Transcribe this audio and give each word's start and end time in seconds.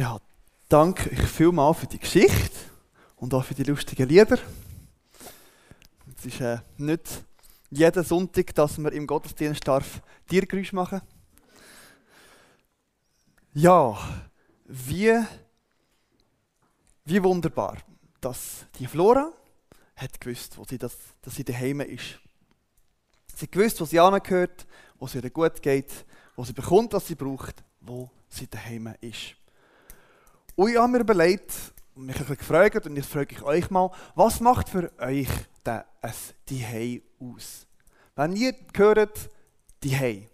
Ja, 0.00 0.18
danke 0.70 1.10
ich 1.10 1.20
vielmals 1.20 1.80
für 1.80 1.86
die 1.86 1.98
Geschichte 1.98 2.56
und 3.16 3.34
auch 3.34 3.44
für 3.44 3.52
die 3.52 3.64
lustigen 3.64 4.08
Lieder. 4.08 4.38
Es 6.16 6.24
ist 6.24 6.40
äh, 6.40 6.60
nicht 6.78 7.22
jeden 7.68 8.02
Sonntag, 8.02 8.54
dass 8.54 8.78
man 8.78 8.94
im 8.94 9.06
Gottesdienst 9.06 9.68
darf 9.68 10.00
Tiergeräusche 10.26 10.74
machen 10.74 11.02
Ja, 13.52 13.98
wie, 14.64 15.22
wie 17.04 17.22
wunderbar, 17.22 17.76
dass 18.22 18.64
die 18.78 18.86
Flora 18.86 19.30
hat 19.96 20.18
gewusst, 20.18 20.56
wo 20.56 20.64
sie 20.64 20.78
das, 20.78 20.96
dass 21.20 21.34
sie 21.34 21.44
daheim 21.44 21.82
ist. 21.82 22.18
Sie 23.36 23.50
gewusst, 23.50 23.78
wo 23.82 23.84
sie 23.84 24.00
angehört, 24.00 24.66
wo 24.98 25.04
es 25.04 25.14
ihr 25.14 25.28
gut 25.28 25.60
geht, 25.60 26.06
wo 26.36 26.44
sie 26.46 26.54
bekommt, 26.54 26.94
was 26.94 27.06
sie 27.06 27.16
braucht, 27.16 27.62
wo 27.82 28.10
sie 28.30 28.46
daheim 28.46 28.94
ist. 29.02 29.36
Und 30.60 30.68
ich 30.68 30.76
habe 30.76 30.92
mir 30.92 30.98
überlegt, 30.98 31.54
mich 31.94 32.14
ein 32.16 32.20
bisschen 32.20 32.36
gefragt, 32.36 32.84
und 32.84 32.94
jetzt 32.94 33.08
frage 33.08 33.34
ich 33.34 33.40
euch 33.40 33.70
mal, 33.70 33.90
was 34.14 34.40
macht 34.40 34.68
für 34.68 34.92
euch 34.98 35.26
ein 35.64 35.84
Dihei 36.50 37.00
aus? 37.18 37.66
Wenn 38.14 38.36
ihr 38.36 38.54
hört, 38.76 39.30
Dihei, 39.82 40.28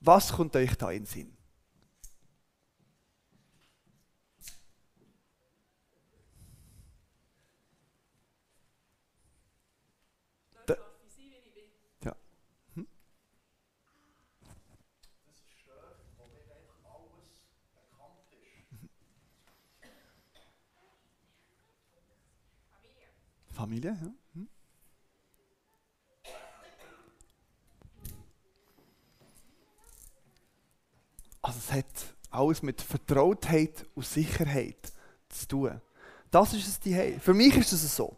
was 0.00 0.32
kommt 0.32 0.56
euch 0.56 0.74
da 0.74 0.90
in 0.90 1.04
den 1.04 1.06
Sinn? 1.06 1.33
Familie. 23.54 23.96
Ja. 24.00 24.12
Hm? 24.34 24.48
Also 31.42 31.58
es 31.58 31.72
hat 31.72 31.84
alles 32.30 32.62
mit 32.62 32.80
Vertrautheit 32.80 33.86
und 33.94 34.04
Sicherheit 34.04 34.92
zu 35.28 35.48
tun. 35.48 35.80
Das 36.30 36.52
ist 36.52 36.66
es 36.66 36.80
die 36.80 37.16
Für 37.20 37.34
mich 37.34 37.56
ist 37.56 37.72
es 37.72 37.96
so. 37.96 38.16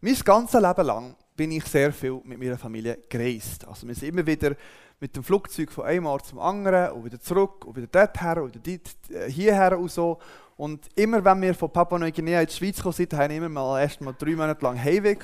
Mein 0.00 0.14
ganzes 0.14 0.60
Leben 0.60 0.86
lang 0.86 1.16
bin 1.36 1.52
ich 1.52 1.64
sehr 1.64 1.92
viel 1.92 2.20
mit 2.24 2.38
meiner 2.38 2.56
Familie 2.56 2.98
gereist. 3.08 3.66
Also 3.66 3.86
wir 3.86 3.94
sind 3.94 4.08
immer 4.08 4.26
wieder 4.26 4.56
mit 5.00 5.16
dem 5.16 5.24
Flugzeug 5.24 5.72
von 5.72 5.84
einem 5.84 6.06
Ort 6.06 6.26
zum 6.26 6.38
anderen 6.38 6.92
und 6.92 7.04
wieder 7.04 7.20
zurück 7.20 7.64
und 7.64 7.76
wieder 7.76 7.86
dorthin 7.86 8.42
und 8.42 8.66
wieder 8.66 8.90
äh, 9.10 9.30
hierher 9.30 9.78
und 9.78 9.90
so. 9.90 10.18
Und 10.60 10.88
immer 10.94 11.24
wenn 11.24 11.40
wir 11.40 11.54
von 11.54 11.72
Papua 11.72 11.98
Neuguinea 11.98 12.42
in 12.42 12.46
die 12.46 12.52
Schweiz 12.52 12.76
gekommen 12.76 12.92
sind, 12.92 13.14
haben 13.14 13.30
wir 13.30 13.48
mal 13.48 13.80
erst 13.80 13.98
mal 14.02 14.12
drei 14.12 14.32
Monate 14.32 14.62
lang 14.62 14.78
Heimweh. 14.78 15.16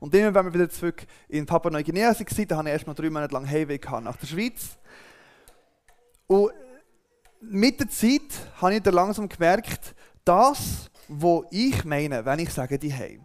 Und 0.00 0.12
immer 0.12 0.34
wenn 0.34 0.46
wir 0.46 0.54
wieder 0.54 0.68
zurück 0.68 1.06
in 1.28 1.46
Papua 1.46 1.70
Neuguinea 1.70 2.08
waren, 2.08 2.48
dann 2.48 2.58
habe 2.58 2.68
ich 2.68 2.72
erst 2.72 2.86
mal 2.88 2.94
drei 2.94 3.08
Monate 3.08 3.32
lang 3.32 3.48
Heimweh 3.48 3.78
nach 4.02 4.16
der 4.16 4.26
Schweiz. 4.26 4.76
Und 6.26 6.50
mit 7.42 7.78
der 7.78 7.90
Zeit 7.90 8.22
habe 8.60 8.74
ich 8.74 8.82
dann 8.82 8.94
langsam 8.94 9.28
gemerkt, 9.28 9.94
das, 10.24 10.90
was 11.06 11.42
ich 11.52 11.84
meine, 11.84 12.24
wenn 12.24 12.40
ich 12.40 12.50
sage 12.50 12.76
die 12.76 12.92
Heim, 12.92 13.24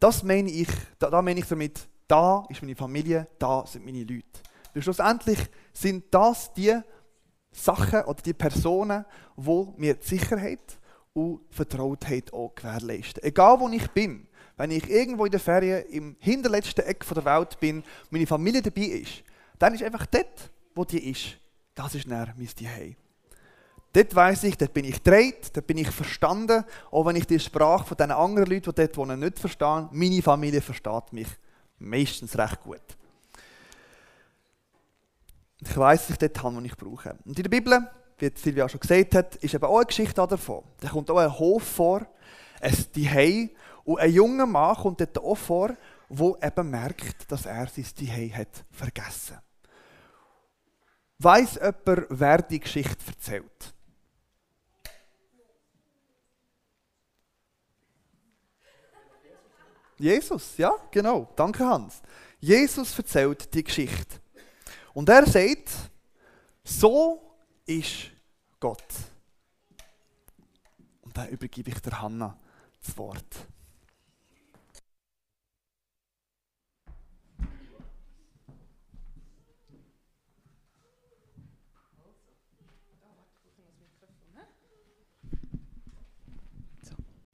das 0.00 0.24
meine 0.24 0.50
ich, 0.50 0.68
da, 0.98 1.08
da 1.08 1.22
meine 1.22 1.38
ich 1.38 1.46
damit, 1.46 1.86
da 2.08 2.44
ist 2.48 2.62
meine 2.62 2.74
Familie, 2.74 3.28
da 3.38 3.64
sind 3.64 3.84
meine 3.84 4.02
Leute. 4.02 4.24
Weil 4.72 4.82
schlussendlich 4.82 5.38
sind 5.72 6.12
das 6.12 6.52
die 6.52 6.80
Sachen 7.54 8.02
oder 8.02 8.22
die 8.22 8.32
Personen, 8.32 9.04
die 9.36 9.66
mir 9.76 9.94
die 9.94 10.06
Sicherheit 10.06 10.78
und 11.12 11.40
Vertrautheit 11.50 12.32
auch 12.32 12.54
gewährleisten. 12.54 13.22
Egal 13.22 13.60
wo 13.60 13.68
ich 13.68 13.88
bin, 13.90 14.26
wenn 14.56 14.70
ich 14.70 14.88
irgendwo 14.88 15.24
in 15.24 15.30
der 15.30 15.40
Ferien 15.40 15.84
im 15.86 16.16
hinterletzten 16.18 16.84
Eck 16.84 17.04
der 17.08 17.24
Welt 17.24 17.58
bin, 17.60 17.82
meine 18.10 18.26
Familie 18.26 18.62
dabei 18.62 18.82
ist, 18.82 19.24
dann 19.58 19.74
ist 19.74 19.82
einfach 19.82 20.06
dort, 20.06 20.50
wo 20.74 20.84
die 20.84 21.10
ist, 21.10 21.36
das 21.74 21.94
ist 21.94 22.06
näher 22.06 22.34
mein 22.36 22.48
Zuhause. 22.48 22.96
Dort 23.92 24.14
weiss 24.16 24.42
ich, 24.42 24.58
dort 24.58 24.74
bin 24.74 24.84
ich 24.84 25.02
gedreht, 25.02 25.50
dort 25.52 25.68
bin 25.68 25.78
ich 25.78 25.88
verstanden, 25.88 26.64
auch 26.90 27.06
wenn 27.06 27.14
ich 27.14 27.26
die 27.26 27.38
Sprache 27.38 27.86
von 27.86 27.96
den 27.96 28.10
anderen 28.10 28.50
Leuten, 28.50 28.70
die 28.70 28.74
dort 28.74 28.96
wohnen, 28.96 29.20
nicht 29.20 29.38
verstehe. 29.38 29.88
Meine 29.92 30.22
Familie 30.22 30.60
versteht 30.60 31.12
mich 31.12 31.28
meistens 31.78 32.36
recht 32.36 32.60
gut. 32.60 32.82
Ich 35.66 35.76
weiß, 35.76 36.02
dass 36.02 36.10
ich 36.10 36.18
dort 36.18 36.42
habe, 36.42 36.56
was 36.56 36.64
ich 36.64 36.76
brauche. 36.76 37.16
Und 37.24 37.38
in 37.38 37.42
der 37.42 37.50
Bibel, 37.50 37.90
wie 38.18 38.30
Silvia 38.34 38.68
schon 38.68 38.80
gesagt 38.80 39.14
hat, 39.14 39.36
ist 39.36 39.54
eben 39.54 39.64
auch 39.64 39.76
eine 39.76 39.86
Geschichte 39.86 40.26
davon. 40.26 40.62
Da 40.80 40.88
kommt 40.88 41.10
auch 41.10 41.18
ein 41.18 41.38
Hof 41.38 41.62
vor, 41.62 42.06
ein 42.60 42.74
Zuhause. 42.74 43.50
Und 43.84 43.98
ein 43.98 44.12
junger 44.12 44.46
Mann 44.46 44.76
kommt 44.76 45.00
dort 45.00 45.18
auch 45.18 45.36
vor, 45.36 45.76
der 46.08 46.34
eben 46.42 46.70
merkt, 46.70 47.30
dass 47.30 47.46
er 47.46 47.66
sein 47.66 47.84
Zuhause 47.84 48.36
hat 48.36 48.64
vergessen 48.70 49.38
Weiss 51.18 51.54
jemand, 51.54 52.06
wer 52.10 52.42
die 52.42 52.60
Geschichte 52.60 53.06
erzählt? 53.06 53.74
Jesus, 59.96 60.56
ja, 60.58 60.72
genau. 60.90 61.28
Danke, 61.36 61.64
Hans. 61.64 62.02
Jesus 62.40 62.98
erzählt 62.98 63.54
die 63.54 63.62
Geschichte. 63.62 64.23
Und 64.94 65.08
er 65.08 65.26
sagt, 65.26 65.70
so 66.62 67.36
ist 67.66 68.10
Gott. 68.60 68.84
Und 71.02 71.16
dann 71.16 71.28
übergebe 71.28 71.70
ich 71.70 71.80
der 71.80 72.00
Hanna 72.00 72.38
das 72.80 72.96
Wort. 72.96 73.48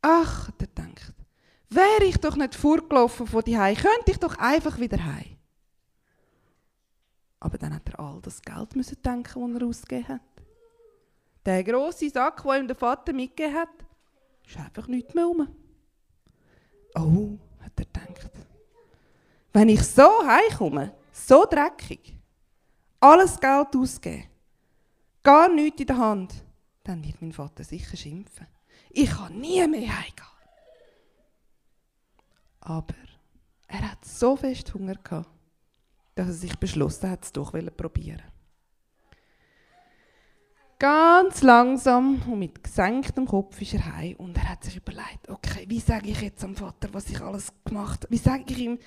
Ach, 0.02 0.50
der 0.52 0.68
denkt, 0.68 1.12
wäre 1.68 2.04
ich 2.04 2.16
doch 2.16 2.34
nicht 2.34 2.54
vorgelaufen 2.54 3.26
von 3.26 3.44
die 3.44 3.58
könnte 3.76 4.10
ich 4.10 4.18
doch 4.18 4.38
einfach 4.38 4.78
wieder 4.78 5.04
heim. 5.04 5.39
Aber 7.40 7.56
dann 7.56 7.74
hat 7.74 7.88
er 7.88 7.98
all 7.98 8.20
das 8.20 8.42
Geld 8.42 8.76
müssen 8.76 9.00
denken, 9.02 9.52
das 9.52 9.62
er 9.62 9.66
ausgegeben 9.66 10.08
hat. 10.08 10.20
Der 11.46 11.64
grosse 11.64 12.10
Sack, 12.10 12.42
den 12.42 12.62
ihm 12.62 12.66
der 12.66 12.76
Vater 12.76 13.14
mitgegeben 13.14 13.56
hat, 13.56 13.70
ist 14.46 14.58
einfach 14.58 14.86
nichts 14.86 15.14
mehr 15.14 15.24
rum. 15.24 15.48
Oh, 16.94 17.38
hat 17.64 17.72
er 17.76 17.84
gedacht. 17.86 18.30
Wenn 19.52 19.68
ich 19.70 19.82
so 19.82 20.08
heimkomme, 20.26 20.94
so 21.12 21.46
dreckig, 21.46 22.14
alles 23.00 23.40
Geld 23.40 23.74
ausgeben, 23.74 24.24
gar 25.22 25.48
nichts 25.48 25.80
in 25.80 25.86
der 25.86 25.96
Hand, 25.96 26.44
dann 26.84 27.02
wird 27.04 27.22
mein 27.22 27.32
Vater 27.32 27.64
sicher 27.64 27.96
schimpfen. 27.96 28.46
Ich 28.90 29.10
kann 29.10 29.40
nie 29.40 29.66
mehr 29.66 29.80
heimgehen. 29.80 30.26
Aber 32.60 32.94
er 33.66 33.92
hat 33.92 34.04
so 34.04 34.36
fest 34.36 34.74
Hunger 34.74 34.96
gehabt, 34.96 35.28
dass 36.20 36.28
er 36.28 36.34
sich 36.34 36.58
beschlossen 36.58 37.10
hat, 37.10 37.24
es 37.24 37.32
doch 37.32 37.52
zu 37.52 37.70
probieren. 37.70 38.22
Ganz 40.78 41.42
langsam 41.42 42.20
und 42.26 42.38
mit 42.38 42.62
gesenktem 42.62 43.26
Kopf 43.26 43.60
ist 43.60 43.74
er 43.74 43.96
heim 43.96 44.16
und 44.16 44.36
er 44.36 44.50
hat 44.50 44.64
sich 44.64 44.76
überlegt, 44.76 45.28
okay, 45.28 45.64
wie 45.66 45.80
sage 45.80 46.10
ich 46.10 46.20
jetzt 46.20 46.44
am 46.44 46.54
Vater, 46.54 46.88
was 46.92 47.08
ich 47.08 47.20
alles 47.22 47.52
gemacht 47.64 48.04
habe? 48.04 48.12
Wie 48.12 48.18
sage 48.18 48.44
ich 48.48 48.58
ihm? 48.58 48.78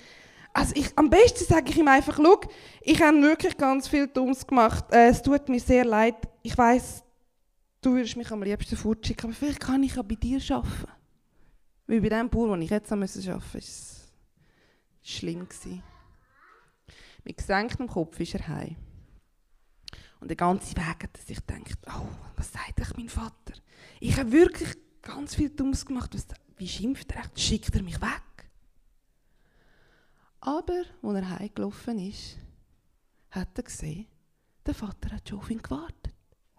Also 0.52 0.74
ich, 0.76 0.96
am 0.96 1.10
besten 1.10 1.44
sage 1.44 1.70
ich 1.70 1.76
ihm 1.76 1.88
einfach, 1.88 2.16
schau, 2.22 2.40
ich 2.82 3.02
habe 3.02 3.20
wirklich 3.22 3.56
ganz 3.56 3.88
viel 3.88 4.06
Dummes 4.06 4.46
gemacht. 4.46 4.84
Äh, 4.92 5.08
es 5.08 5.20
tut 5.20 5.48
mir 5.48 5.58
sehr 5.58 5.84
leid. 5.84 6.16
Ich 6.42 6.56
weiß, 6.56 7.02
du 7.80 7.94
würdest 7.94 8.16
mich 8.16 8.30
am 8.30 8.44
liebsten 8.44 8.76
fortschicken, 8.76 9.26
aber 9.26 9.34
vielleicht 9.34 9.60
kann 9.60 9.82
ich 9.82 9.96
ja 9.96 10.02
bei 10.02 10.14
dir 10.14 10.40
arbeiten. 10.50 10.92
Weil 11.88 12.00
bei 12.00 12.08
dem 12.10 12.30
Bauer, 12.30 12.56
den 12.56 12.62
ich 12.62 12.70
jetzt 12.70 12.92
arbeiten 12.92 13.12
musste, 13.12 13.26
war 13.26 13.42
es 13.54 14.12
schlimm. 15.02 15.48
Gewesen. 15.48 15.82
Mit 17.24 17.38
gesenktem 17.38 17.88
Kopf 17.88 18.20
ist 18.20 18.34
er 18.34 18.46
heim. 18.48 18.76
Und 20.20 20.28
der 20.28 20.36
ganze 20.36 20.76
Weg 20.76 21.02
hat 21.02 21.18
er 21.18 21.22
sich 21.22 21.44
gedacht, 21.44 21.78
oh, 21.88 22.08
was 22.36 22.52
sagt 22.52 22.80
euch 22.80 22.96
mein 22.96 23.08
Vater? 23.08 23.54
Ich 24.00 24.18
habe 24.18 24.32
wirklich 24.32 24.70
ganz 25.02 25.34
viel 25.34 25.50
Dummes 25.50 25.84
gemacht. 25.84 26.14
wie 26.56 26.68
schimpft 26.68 27.10
er 27.12 27.20
echt? 27.20 27.40
Schickt 27.40 27.74
er 27.74 27.82
mich 27.82 28.00
weg? 28.00 28.22
Aber, 30.40 30.84
als 31.02 31.14
er 31.14 31.30
heimgelaufen 31.30 31.98
ist, 31.98 32.36
hat 33.30 33.48
er 33.56 33.62
gesehen, 33.62 34.06
der 34.64 34.74
Vater 34.74 35.10
hat 35.10 35.28
schon 35.28 35.38
auf 35.38 35.50
ihn 35.50 35.62
gewartet. 35.62 36.14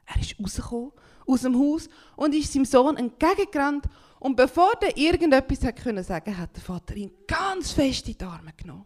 Er 0.06 0.22
ist 0.22 0.40
rausgekommen 0.40 0.92
aus 1.28 1.42
dem 1.42 1.58
Haus 1.58 1.90
und 2.16 2.34
ist 2.36 2.54
seinem 2.54 2.66
Sohn 2.66 2.98
entgegengerannt. 2.98 3.86
Und 4.20 4.36
bevor 4.36 4.74
er 4.82 4.96
irgendetwas 4.96 5.64
hat 5.64 5.78
können 5.78 6.04
sagen, 6.04 6.38
hat 6.38 6.56
der 6.56 6.64
Vater 6.64 6.96
ihn 6.96 7.12
ganz 7.28 7.72
fest 7.72 8.08
in 8.08 8.18
die 8.18 8.24
Arme 8.24 8.54
genommen. 8.54 8.86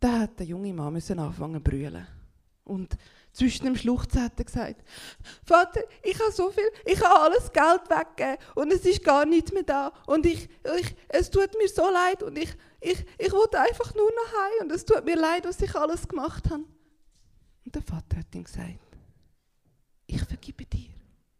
Da 0.00 0.20
hat 0.20 0.38
der 0.38 0.46
junge 0.46 0.72
Mann 0.72 0.92
müssen 0.92 1.18
anfangen 1.18 1.64
zu 1.64 1.70
brüllen. 1.70 2.06
Und 2.64 2.96
zwischen 3.32 3.66
dem 3.66 3.76
Schluchzen 3.76 4.22
hat 4.22 4.38
er 4.38 4.44
gesagt, 4.44 4.82
Vater, 5.44 5.82
ich 6.02 6.18
habe 6.18 6.32
so 6.32 6.50
viel, 6.50 6.68
ich 6.84 7.00
habe 7.00 7.20
alles 7.20 7.52
Geld 7.52 7.82
weggegeben 7.88 8.38
und 8.54 8.72
es 8.72 8.84
ist 8.84 9.04
gar 9.04 9.24
nichts 9.26 9.52
mehr 9.52 9.62
da. 9.62 9.92
Und 10.06 10.26
ich, 10.26 10.48
ich, 10.78 10.96
es 11.08 11.30
tut 11.30 11.50
mir 11.58 11.68
so 11.68 11.88
leid 11.90 12.22
und 12.22 12.36
ich, 12.38 12.52
ich, 12.80 13.04
ich 13.18 13.32
wollte 13.32 13.60
einfach 13.60 13.94
nur 13.94 14.10
nach 14.10 14.32
Hause 14.32 14.64
und 14.64 14.72
es 14.72 14.84
tut 14.84 15.04
mir 15.04 15.16
leid, 15.16 15.44
was 15.44 15.60
ich 15.60 15.74
alles 15.74 16.08
gemacht 16.08 16.50
habe. 16.50 16.64
Und 17.64 17.74
der 17.74 17.82
Vater 17.82 18.16
hat 18.16 18.34
ihm 18.34 18.44
gesagt, 18.44 18.78
ich 20.06 20.22
vergebe 20.22 20.64
dir. 20.64 20.90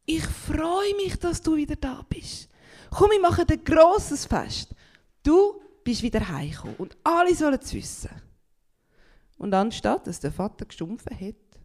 Ich 0.05 0.25
freue 0.25 0.95
mich, 0.97 1.19
dass 1.19 1.41
du 1.41 1.57
wieder 1.57 1.77
da 1.77 2.05
bist. 2.09 2.49
Komm, 2.91 3.11
wir 3.11 3.21
machen 3.21 3.45
ein 3.51 3.65
grosses 3.65 4.27
Fest. 4.27 4.75
Du 5.23 5.61
bist 5.83 6.03
wieder 6.03 6.29
heimgekommen 6.29 6.77
und 6.77 6.97
alle 7.03 7.35
sollen 7.35 7.59
es 7.61 7.73
wissen. 7.73 8.11
Und 9.39 9.53
anstatt, 9.55 10.07
dass 10.07 10.21
der 10.21 10.33
Vater 10.33 10.65
gestumpfen 10.65 11.19
hat 11.19 11.61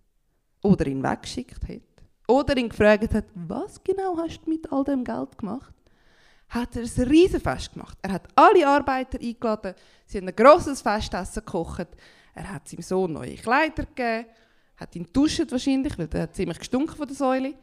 oder 0.62 0.85
ihn 0.88 1.03
weggeschickt 1.03 1.68
hat 1.68 1.81
oder 2.27 2.56
ihn 2.57 2.69
gefragt 2.69 3.13
hat, 3.13 3.25
was 3.33 3.83
genau 3.83 4.18
hast 4.18 4.41
du 4.45 4.50
mit 4.50 4.71
all 4.71 4.83
dem 4.83 5.03
Geld 5.03 5.38
gemacht, 5.38 5.73
hat 6.50 6.75
er 6.75 6.83
ein 6.83 7.07
Riesenfest 7.07 7.73
gemacht. 7.73 7.97
Er 8.01 8.12
hat 8.13 8.27
alle 8.35 8.68
Arbeiter 8.68 9.19
eingeladen, 9.19 9.73
sie 10.06 10.18
haben 10.18 10.27
ein 10.27 10.35
grosses 10.35 10.81
Festessen 10.81 11.45
gekocht, 11.45 11.88
er 12.33 12.53
hat 12.53 12.68
seinem 12.68 12.81
Sohn 12.81 13.13
neue 13.13 13.35
Kleider 13.35 13.85
gegeben, 13.85 14.27
hat 14.77 14.95
ihn 14.95 15.07
duschen 15.13 15.50
wahrscheinlich, 15.50 15.97
weil 15.97 16.09
er 16.12 16.23
hat 16.23 16.35
ziemlich 16.35 16.59
gestunken 16.59 16.95
von 16.95 17.07
der 17.07 17.15
Säule. 17.15 17.53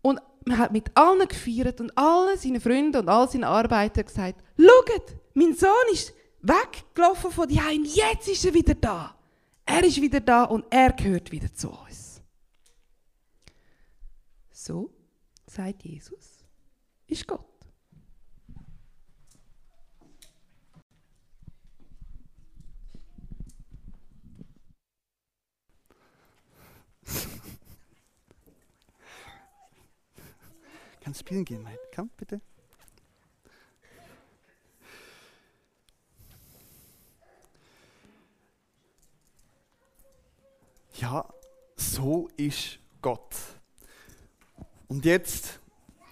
Und 0.00 0.20
man 0.44 0.58
hat 0.58 0.72
mit 0.72 0.90
allen 0.96 1.28
gefeiert 1.28 1.80
und 1.80 1.96
allen 1.96 2.36
seinen 2.36 2.60
Freunden 2.60 3.02
und 3.02 3.08
all 3.08 3.28
seinen 3.28 3.44
Arbeitern 3.44 4.04
gesagt, 4.04 4.42
schaut, 4.58 5.16
mein 5.34 5.54
Sohn 5.54 5.70
ist 5.92 6.12
weggelaufen 6.42 7.30
von 7.30 7.48
die 7.48 7.60
Heim, 7.60 7.84
jetzt 7.84 8.28
ist 8.28 8.44
er 8.44 8.54
wieder 8.54 8.74
da. 8.74 9.16
Er 9.64 9.84
ist 9.84 10.00
wieder 10.00 10.20
da 10.20 10.44
und 10.44 10.64
er 10.70 10.92
gehört 10.92 11.30
wieder 11.30 11.52
zu 11.54 11.70
uns. 11.70 12.20
So, 14.50 14.92
sagt 15.46 15.82
Jesus, 15.84 16.44
ist 17.06 17.26
Gott. 17.26 17.46
Kannst 31.00 31.20
spielen 31.20 31.44
gehen, 31.44 31.62
mein. 31.62 31.76
Komm, 31.94 32.10
bitte. 32.16 32.40
Ja, 40.94 41.28
so 41.74 42.28
ist 42.36 42.78
Gott. 43.00 43.34
Und 44.92 45.06
jetzt, 45.06 45.58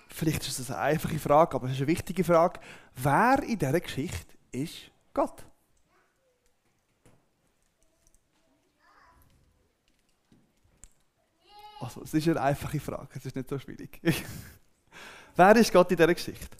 vielleicht 0.08 0.46
ist 0.46 0.58
das 0.58 0.70
eine 0.70 0.80
einfache 0.80 1.18
Frage, 1.18 1.54
aber 1.54 1.66
es 1.66 1.72
ist 1.74 1.80
eine 1.80 1.88
wichtige 1.88 2.24
Frage. 2.24 2.58
Wer 2.94 3.42
in 3.42 3.58
dieser 3.58 3.78
Geschichte 3.78 4.34
ist 4.52 4.90
Gott? 5.12 5.44
Also, 11.78 12.00
es 12.04 12.14
ist 12.14 12.26
eine 12.28 12.40
einfache 12.40 12.80
Frage, 12.80 13.08
es 13.16 13.26
ist 13.26 13.36
nicht 13.36 13.50
so 13.50 13.58
schwierig. 13.58 14.00
Wer 15.36 15.56
ist 15.56 15.70
Gott 15.70 15.90
in 15.90 15.98
dieser 15.98 16.14
Geschichte? 16.14 16.56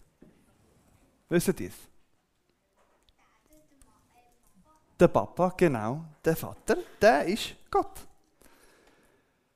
Wisst 1.27 1.59
ihr 1.59 1.69
es? 1.69 1.75
Der 4.99 5.07
Papa, 5.07 5.55
genau, 5.57 6.05
der 6.23 6.35
Vater, 6.35 6.77
der 7.01 7.25
ist 7.25 7.55
Gott. 7.71 8.10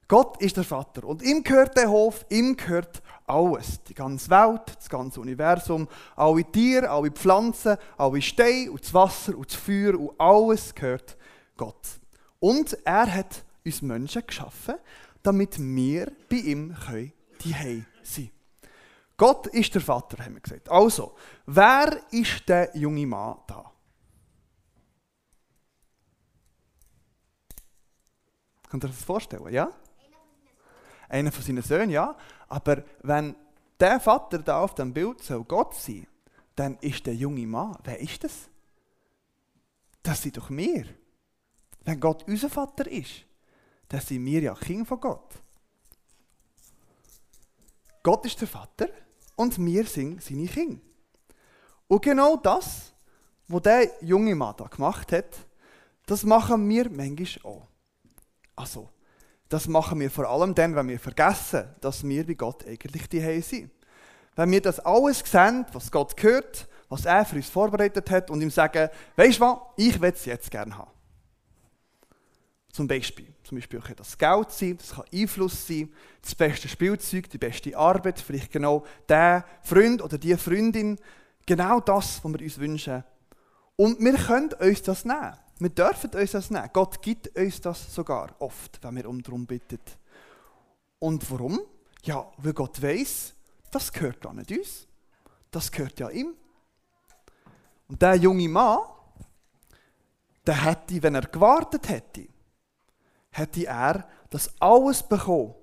Gott 0.07 0.39
ist 0.41 0.55
der 0.55 0.63
Vater 0.63 1.03
und 1.03 1.23
ihm 1.23 1.43
gehört 1.43 1.75
der 1.75 1.89
Hof, 1.89 2.25
ihm 2.29 2.55
gehört 2.55 3.01
alles. 3.25 3.81
Die 3.83 3.95
ganze 3.95 4.29
Welt, 4.29 4.61
das 4.77 4.87
ganze 4.87 5.19
Universum, 5.19 5.87
alle 6.15 6.43
Tiere, 6.43 6.89
alle 6.89 7.09
Pflanzen, 7.09 7.77
alle 7.97 8.21
Steine 8.21 8.71
und 8.71 8.83
das 8.83 8.93
Wasser 8.93 9.35
und 9.35 9.51
das 9.51 9.55
Feuer 9.55 9.99
und 9.99 10.19
alles 10.19 10.75
gehört 10.75 11.17
Gott. 11.57 11.99
Und 12.39 12.77
er 12.85 13.11
hat 13.11 13.43
uns 13.65 13.81
Menschen 13.81 14.25
geschaffen, 14.27 14.75
damit 15.23 15.57
wir 15.57 16.11
bei 16.29 16.35
ihm 16.35 16.75
die 17.43 17.51
sein 17.51 17.85
können. 18.03 18.31
Gott 19.17 19.47
ist 19.47 19.73
der 19.73 19.81
Vater, 19.81 20.23
haben 20.23 20.35
wir 20.35 20.41
gesagt. 20.41 20.69
Also, 20.69 21.15
wer 21.45 21.99
ist 22.11 22.47
der 22.47 22.75
junge 22.77 23.07
Mann 23.07 23.37
da? 23.47 23.71
Könnt 28.69 28.83
ihr 28.83 28.87
euch 28.89 28.95
das 28.95 29.05
vorstellen, 29.05 29.53
ja? 29.53 29.71
Einer 31.15 31.31
von 31.31 31.43
seinen 31.45 31.63
Söhnen, 31.63 31.91
ja. 31.91 32.13
Aber 32.49 32.83
wenn 33.01 33.37
der 33.79 34.01
Vater 34.01 34.39
da 34.39 34.61
auf 34.61 34.75
dem 34.75 34.93
Bild 34.93 35.23
soll 35.23 35.45
Gott 35.45 35.73
sein, 35.73 36.05
dann 36.57 36.77
ist 36.81 37.05
der 37.05 37.15
junge 37.15 37.47
Mann, 37.47 37.77
wer 37.85 38.01
ist 38.01 38.21
das? 38.25 38.49
Das 40.03 40.21
sind 40.21 40.35
doch 40.35 40.49
wir. 40.49 40.85
Wenn 41.85 42.01
Gott 42.01 42.25
unser 42.27 42.49
Vater 42.49 42.91
ist, 42.91 43.23
dann 43.87 44.01
sind 44.01 44.25
wir 44.25 44.41
ja 44.41 44.53
Kinder 44.55 44.85
von 44.85 44.99
Gott. 44.99 45.35
Gott 48.03 48.25
ist 48.25 48.41
der 48.41 48.49
Vater 48.49 48.89
und 49.37 49.57
wir 49.57 49.85
sind 49.85 50.21
seine 50.21 50.47
Kinder. 50.47 50.81
Und 51.87 52.01
genau 52.01 52.35
das, 52.35 52.91
was 53.47 53.61
der 53.61 53.89
junge 54.01 54.35
Mann 54.35 54.55
da 54.57 54.65
gemacht 54.65 55.13
hat, 55.13 55.47
das 56.07 56.25
machen 56.25 56.67
wir 56.67 56.89
manchmal 56.89 57.53
auch. 57.53 57.67
Also, 58.53 58.89
das 59.49 59.67
machen 59.67 59.99
wir 59.99 60.09
vor 60.09 60.27
allem 60.29 60.55
dann, 60.55 60.75
wenn 60.75 60.87
wir 60.87 60.99
vergessen, 60.99 61.65
dass 61.81 62.03
wir 62.03 62.25
bei 62.25 62.33
Gott 62.33 62.65
eigentlich 62.65 63.07
die 63.09 63.41
sind. 63.41 63.71
Wenn 64.35 64.51
wir 64.51 64.61
das 64.61 64.79
alles 64.79 65.19
sehen, 65.19 65.65
was 65.71 65.91
Gott 65.91 66.17
gehört, 66.17 66.67
was 66.89 67.05
er 67.05 67.25
für 67.25 67.37
uns 67.37 67.49
vorbereitet 67.49 68.09
hat 68.09 68.29
und 68.29 68.41
ihm 68.41 68.51
sagen, 68.51 68.89
weißt 69.15 69.39
du 69.39 69.41
was, 69.41 69.57
ich 69.77 69.99
will 70.01 70.11
es 70.11 70.25
jetzt 70.25 70.51
gerne 70.51 70.77
haben. 70.77 70.91
Zum 72.71 72.87
Beispiel, 72.87 73.27
zum 73.43 73.57
Beispiel 73.57 73.79
kann 73.79 73.95
das 73.95 74.17
Geld 74.17 74.51
sein, 74.51 74.77
das 74.77 74.95
kann 74.95 75.05
Einfluss 75.13 75.65
sein, 75.65 75.93
das 76.21 76.35
beste 76.35 76.67
Spielzeug, 76.67 77.29
die 77.29 77.37
beste 77.37 77.77
Arbeit, 77.77 78.19
vielleicht 78.19 78.51
genau 78.51 78.85
der 79.07 79.45
Freund 79.61 80.01
oder 80.01 80.17
die 80.17 80.35
Freundin, 80.35 80.99
genau 81.45 81.79
das, 81.79 82.21
was 82.21 82.33
wir 82.33 82.41
uns 82.41 82.57
wünschen. 82.57 83.03
Und 83.77 83.99
wir 84.01 84.15
können 84.15 84.51
uns 84.53 84.81
das 84.81 85.05
nehmen. 85.05 85.37
Wir 85.57 85.69
dürfen 85.69 86.11
uns 86.11 86.31
das 86.31 86.51
nehmen. 86.51 86.69
Gott 86.73 87.01
gibt 87.01 87.35
uns 87.37 87.61
das 87.61 87.93
sogar 87.93 88.35
oft, 88.39 88.83
wenn 88.83 88.95
wir 88.97 89.07
um 89.07 89.21
darum 89.21 89.45
bitten. 89.45 89.79
Und 90.99 91.29
warum? 91.31 91.59
Ja, 92.03 92.29
weil 92.37 92.53
Gott 92.53 92.81
weiß, 92.81 93.33
das 93.71 93.91
gehört 93.91 94.21
gar 94.21 94.33
nicht 94.33 94.51
uns. 94.51 94.87
Das 95.51 95.71
gehört 95.71 95.99
ja 95.99 96.09
ihm. 96.09 96.33
Und 97.87 98.01
der 98.01 98.15
junge 98.15 98.49
Mann, 98.49 98.79
der 100.45 100.65
hätte, 100.65 101.01
wenn 101.01 101.15
er 101.15 101.21
gewartet 101.21 101.87
hätte, 101.87 102.27
hätte 103.31 103.65
er 103.65 104.07
das 104.29 104.49
alles 104.59 105.03
bekommen. 105.03 105.55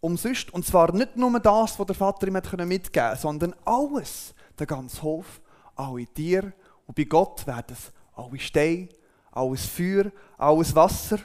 Umsonst. 0.00 0.52
Und 0.52 0.64
zwar 0.64 0.92
nicht 0.92 1.16
nur 1.16 1.40
das, 1.40 1.78
was 1.78 1.86
der 1.86 1.96
Vater 1.96 2.28
ihm 2.28 2.34
mitgeben 2.34 2.90
konnte, 2.92 3.16
sondern 3.20 3.54
alles. 3.64 4.34
Der 4.58 4.66
ganze 4.66 5.02
Hof, 5.02 5.40
alle 5.74 6.06
Tiere. 6.06 6.52
Und 6.86 6.94
bei 6.94 7.04
Gott 7.04 7.46
werden 7.46 7.74
es 7.76 7.92
alle 8.14 8.38
Steine, 8.38 8.88
alles 9.36 9.66
Feuer, 9.66 10.10
alles 10.38 10.74
Wasser. 10.74 11.18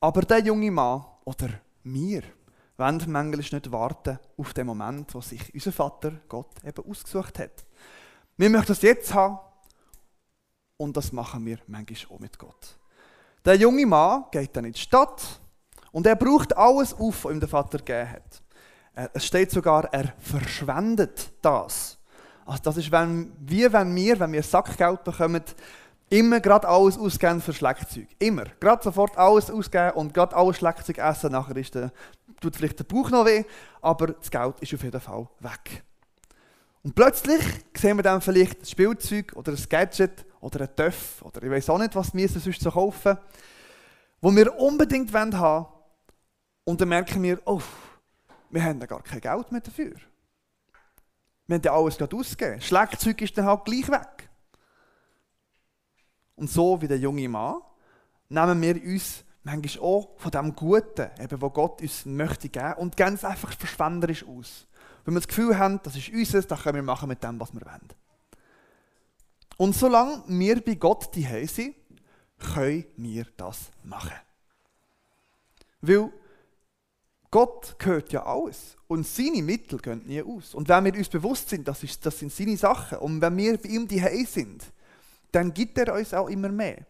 Aber 0.00 0.22
der 0.22 0.40
junge 0.40 0.70
Mann 0.70 1.04
oder 1.24 1.48
wir 1.82 2.22
wollen 2.76 3.02
manchmal 3.06 3.26
nicht 3.26 3.72
warten 3.72 4.18
auf 4.36 4.52
den 4.52 4.66
Moment, 4.66 5.14
wo 5.14 5.20
sich 5.20 5.52
unser 5.54 5.72
Vater 5.72 6.12
Gott 6.28 6.52
eben 6.64 6.90
ausgesucht 6.90 7.38
hat. 7.38 7.64
Wir 8.36 8.50
möchten 8.50 8.68
das 8.68 8.82
jetzt 8.82 9.14
haben 9.14 9.38
und 10.76 10.96
das 10.96 11.12
machen 11.12 11.44
wir 11.46 11.58
manchmal 11.66 12.16
auch 12.16 12.20
mit 12.20 12.38
Gott. 12.38 12.78
Der 13.44 13.56
junge 13.56 13.86
Mann 13.86 14.24
geht 14.30 14.56
dann 14.56 14.64
in 14.64 14.72
die 14.72 14.80
Stadt 14.80 15.40
und 15.92 16.06
er 16.06 16.16
braucht 16.16 16.56
alles 16.56 16.92
auf, 16.94 17.24
was 17.24 17.32
ihm 17.32 17.40
der 17.40 17.48
Vater 17.48 17.78
gegeben 17.78 18.10
hat. 18.10 18.42
Es 19.12 19.24
steht 19.24 19.50
sogar, 19.50 19.92
er 19.92 20.14
verschwendet 20.18 21.32
das. 21.42 21.98
Also 22.46 22.62
das 22.62 22.76
ist 22.76 22.92
wenn, 22.92 23.32
wie 23.40 23.72
wenn 23.72 23.94
wir, 23.94 24.20
wenn 24.20 24.32
wir 24.32 24.42
Sackgeld 24.42 25.04
bekommen, 25.04 25.42
immer 26.10 26.40
gerade 26.40 26.68
alles 26.68 26.98
ausgeben 26.98 27.40
für 27.40 27.52
Schleckzeug. 27.52 28.08
Immer. 28.18 28.44
Gerade 28.60 28.82
sofort 28.82 29.16
alles 29.16 29.50
ausgeben 29.50 29.92
und 29.92 30.14
gerade 30.14 30.36
alles 30.36 30.58
Schleckzeug 30.58 30.98
essen. 30.98 31.32
Nachher 31.32 31.56
ist 31.56 31.74
der, 31.74 31.92
tut 32.40 32.56
vielleicht 32.56 32.78
der 32.78 32.84
Bauch 32.84 33.10
noch 33.10 33.24
weh, 33.24 33.44
aber 33.80 34.08
das 34.08 34.30
Geld 34.30 34.60
ist 34.60 34.74
auf 34.74 34.82
jeden 34.82 35.00
Fall 35.00 35.28
weg. 35.40 35.82
Und 36.82 36.94
plötzlich 36.94 37.42
sehen 37.74 37.96
wir 37.96 38.02
dann 38.02 38.20
vielleicht 38.20 38.60
ein 38.60 38.66
Spielzeug 38.66 39.32
oder 39.34 39.52
ein 39.52 39.64
Gadget 39.68 40.26
oder 40.40 40.60
ein 40.60 40.76
Töff 40.76 41.22
oder 41.22 41.42
ich 41.42 41.50
weiß 41.50 41.70
auch 41.70 41.78
nicht, 41.78 41.94
was 41.94 42.14
wir 42.14 42.28
sonst 42.28 42.60
so 42.60 42.70
kaufen, 42.70 43.16
wo 44.20 44.30
wir 44.30 44.54
unbedingt 44.58 45.12
haben 45.14 45.32
wollen. 45.32 45.66
Und 46.64 46.80
dann 46.80 46.90
merken 46.90 47.22
wir, 47.22 47.40
oh, 47.46 47.62
wir 48.50 48.62
haben 48.62 48.80
gar 48.80 49.02
kein 49.02 49.20
Geld 49.20 49.50
mehr 49.50 49.60
dafür. 49.62 49.94
Wir 51.46 51.56
haben 51.56 51.62
ja 51.62 51.74
alles 51.74 51.98
gerade 51.98 52.16
ausgegeben. 52.16 52.60
Schlagzeug 52.60 53.20
ist 53.20 53.36
dann 53.36 53.46
halt 53.46 53.64
gleich 53.64 53.88
weg. 53.88 54.28
Und 56.36 56.50
so 56.50 56.80
wie 56.80 56.88
der 56.88 56.98
junge 56.98 57.28
Mann 57.28 57.56
nehmen 58.28 58.60
wir 58.62 58.82
uns 58.82 59.24
manchmal 59.44 59.84
auch 59.84 60.08
von 60.18 60.30
dem 60.30 60.54
Guten, 60.54 61.10
eben, 61.20 61.40
wo 61.40 61.50
Gott 61.50 61.80
uns 61.82 62.06
möchte 62.06 62.48
geben, 62.48 62.74
und 62.78 62.98
es 62.98 63.24
einfach 63.24 63.52
verschwenderisch 63.52 64.26
aus. 64.26 64.66
Wenn 65.04 65.14
wir 65.14 65.20
das 65.20 65.28
Gefühl 65.28 65.58
haben, 65.58 65.80
das 65.82 65.96
ist 65.96 66.08
unseres, 66.08 66.46
dann 66.46 66.58
können 66.58 66.76
wir 66.76 66.82
machen 66.82 67.08
mit 67.08 67.22
dem, 67.22 67.38
was 67.38 67.52
wir 67.52 67.60
wollen. 67.60 67.88
Und 69.56 69.76
solange 69.76 70.24
wir 70.26 70.64
bei 70.64 70.74
Gott 70.74 71.14
die 71.14 71.46
sind, 71.46 71.76
können 72.38 72.86
wir 72.96 73.26
das 73.36 73.70
machen. 73.84 74.16
Weil 75.80 76.10
Gott 77.34 77.76
gehört 77.80 78.12
ja 78.12 78.24
alles. 78.24 78.76
Und 78.86 79.04
seine 79.04 79.42
Mittel 79.42 79.80
gehen 79.80 80.06
nie 80.06 80.22
aus. 80.22 80.54
Und 80.54 80.68
wenn 80.68 80.84
wir 80.84 80.94
uns 80.94 81.08
bewusst 81.08 81.48
sind, 81.48 81.66
das, 81.66 81.82
ist, 81.82 82.06
das 82.06 82.16
sind 82.16 82.32
seine 82.32 82.56
Sachen, 82.56 82.98
und 82.98 83.20
wenn 83.20 83.36
wir 83.36 83.58
bei 83.58 83.70
ihm 83.70 83.88
die 83.88 83.98
sind, 84.24 84.62
dann 85.32 85.52
gibt 85.52 85.76
er 85.76 85.94
uns 85.94 86.14
auch 86.14 86.28
immer 86.28 86.48
mehr. 86.48 86.86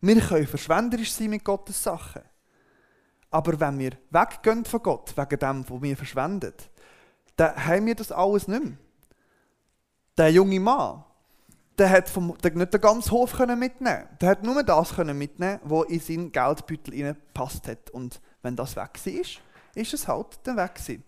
Wir 0.00 0.20
können 0.20 0.46
verschwenderisch 0.46 1.10
sein 1.10 1.30
mit 1.30 1.42
Gottes 1.42 1.82
Sachen. 1.82 2.22
Aber 3.28 3.58
wenn 3.58 3.76
wir 3.80 3.90
weggehen 4.10 4.64
von 4.64 4.82
Gott, 4.84 5.12
wegen 5.16 5.36
dem, 5.40 5.68
was 5.68 5.82
wir 5.82 5.96
verschwenden, 5.96 6.52
dann 7.34 7.66
haben 7.66 7.86
wir 7.86 7.96
das 7.96 8.12
alles 8.12 8.46
nicht 8.46 8.62
mehr. 8.62 8.78
Der 10.16 10.30
junge 10.30 10.60
Mann, 10.60 11.02
der 11.76 11.90
hat 11.90 12.08
vom, 12.08 12.38
der 12.38 12.52
nicht 12.52 12.72
den 12.72 12.80
ganzen 12.80 13.10
Hof 13.10 13.36
mitnehmen 13.40 14.04
Der 14.20 14.28
hat 14.28 14.44
nur 14.44 14.62
das 14.62 14.96
mitnehmen 14.96 15.58
was 15.64 15.88
in 15.88 15.98
seinen 15.98 16.30
Geldbeutel 16.30 16.92
gepasst 16.92 17.66
hat. 17.66 17.90
Und 17.90 18.20
wenn 18.42 18.54
das 18.54 18.76
weg 18.76 18.90
war, 19.04 19.45
ist 19.76 19.94
es 19.94 20.08
halt 20.08 20.38
dann 20.44 20.56
weg 20.56 20.74
gewesen. 20.74 21.04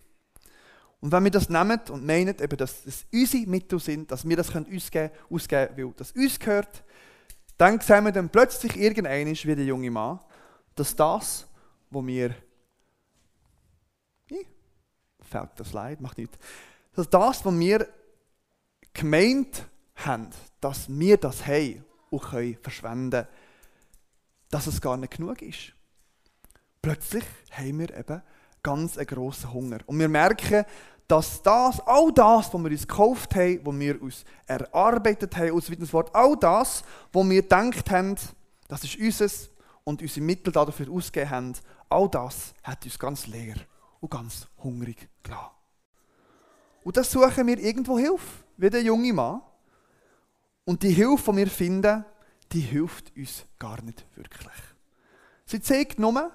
Und 1.01 1.11
wenn 1.11 1.23
wir 1.23 1.31
das 1.31 1.49
nehmen 1.49 1.79
und 1.89 2.05
meinen, 2.05 2.37
eben, 2.39 2.57
dass 2.57 2.85
es 2.85 3.05
unsere 3.11 3.47
Mittel 3.47 3.79
sind, 3.79 4.11
dass 4.11 4.27
wir 4.27 4.35
das 4.35 4.51
können 4.51 4.73
ausgeben 4.75 5.11
ausgeben, 5.29 5.77
weil 5.77 5.93
das 5.95 6.11
uns 6.11 6.39
gehört, 6.39 6.83
dann 7.57 7.79
sehen 7.79 8.05
wir 8.05 8.11
dann 8.11 8.29
plötzlich 8.29 8.75
irgendeiner 8.77 9.31
wie 9.31 9.55
der 9.55 9.65
junge 9.65 9.91
Mann, 9.91 10.19
dass 10.75 10.95
das, 10.95 11.47
was 11.89 12.05
wir. 12.05 12.35
Ih, 14.29 14.45
fällt 15.21 15.51
das 15.57 15.73
Leid, 15.73 16.01
macht 16.01 16.17
nichts. 16.17 16.37
Dass 16.93 17.09
das, 17.09 17.45
was 17.45 17.59
wir 17.59 17.87
gemeint 18.93 19.65
haben, 19.95 20.29
dass 20.59 20.89
wir 20.89 21.17
das 21.17 21.45
haben 21.45 21.85
und 22.09 22.23
können 22.23 22.57
verschwenden, 22.61 23.27
dass 24.49 24.67
es 24.67 24.81
gar 24.81 24.97
nicht 24.97 25.17
genug 25.17 25.41
ist. 25.41 25.73
Plötzlich 26.81 27.23
haben 27.51 27.79
wir 27.79 27.95
eben 27.97 28.21
ganz 28.63 28.97
einen 28.97 29.07
grossen 29.07 29.53
Hunger. 29.53 29.79
Und 29.85 29.99
wir 29.99 30.09
merken, 30.09 30.65
dass 31.07 31.41
das, 31.41 31.79
all 31.81 32.11
das, 32.13 32.53
was 32.53 32.63
wir 32.63 32.71
uns 32.71 32.87
gekauft 32.87 33.35
haben, 33.35 33.59
was 33.63 33.79
wir 33.79 34.01
uns 34.01 34.23
erarbeitet 34.45 35.35
haben, 35.35 35.51
aus 35.51 35.65
dem 35.65 35.93
Wort, 35.93 36.13
all 36.13 36.37
das, 36.37 36.83
was 37.11 37.29
wir 37.29 37.41
gedacht 37.41 37.89
haben, 37.89 38.15
das 38.67 38.83
ist 38.83 38.97
unseres 38.99 39.49
und 39.83 40.01
unsere 40.01 40.25
Mittel 40.25 40.53
dafür 40.53 40.91
ausgegeben 40.91 41.31
haben, 41.31 41.53
all 41.89 42.07
das 42.09 42.53
hat 42.63 42.85
uns 42.85 42.99
ganz 42.99 43.25
leer 43.25 43.55
und 43.99 44.11
ganz 44.11 44.47
hungrig 44.63 45.09
gelassen. 45.23 45.49
Und 46.83 46.95
das 46.95 47.11
suchen 47.11 47.47
wir 47.47 47.59
irgendwo 47.59 47.97
Hilfe, 47.97 48.43
wie 48.57 48.69
der 48.69 48.83
junge 48.83 49.13
Mann. 49.13 49.41
Und 50.65 50.83
die 50.83 50.91
Hilfe, 50.91 51.31
die 51.31 51.37
wir 51.37 51.47
finden, 51.47 52.05
die 52.51 52.61
hilft 52.61 53.15
uns 53.15 53.45
gar 53.57 53.81
nicht 53.81 54.05
wirklich. 54.15 54.53
Sie 55.45 55.61
zeigt 55.61 55.99
nur, 55.99 56.31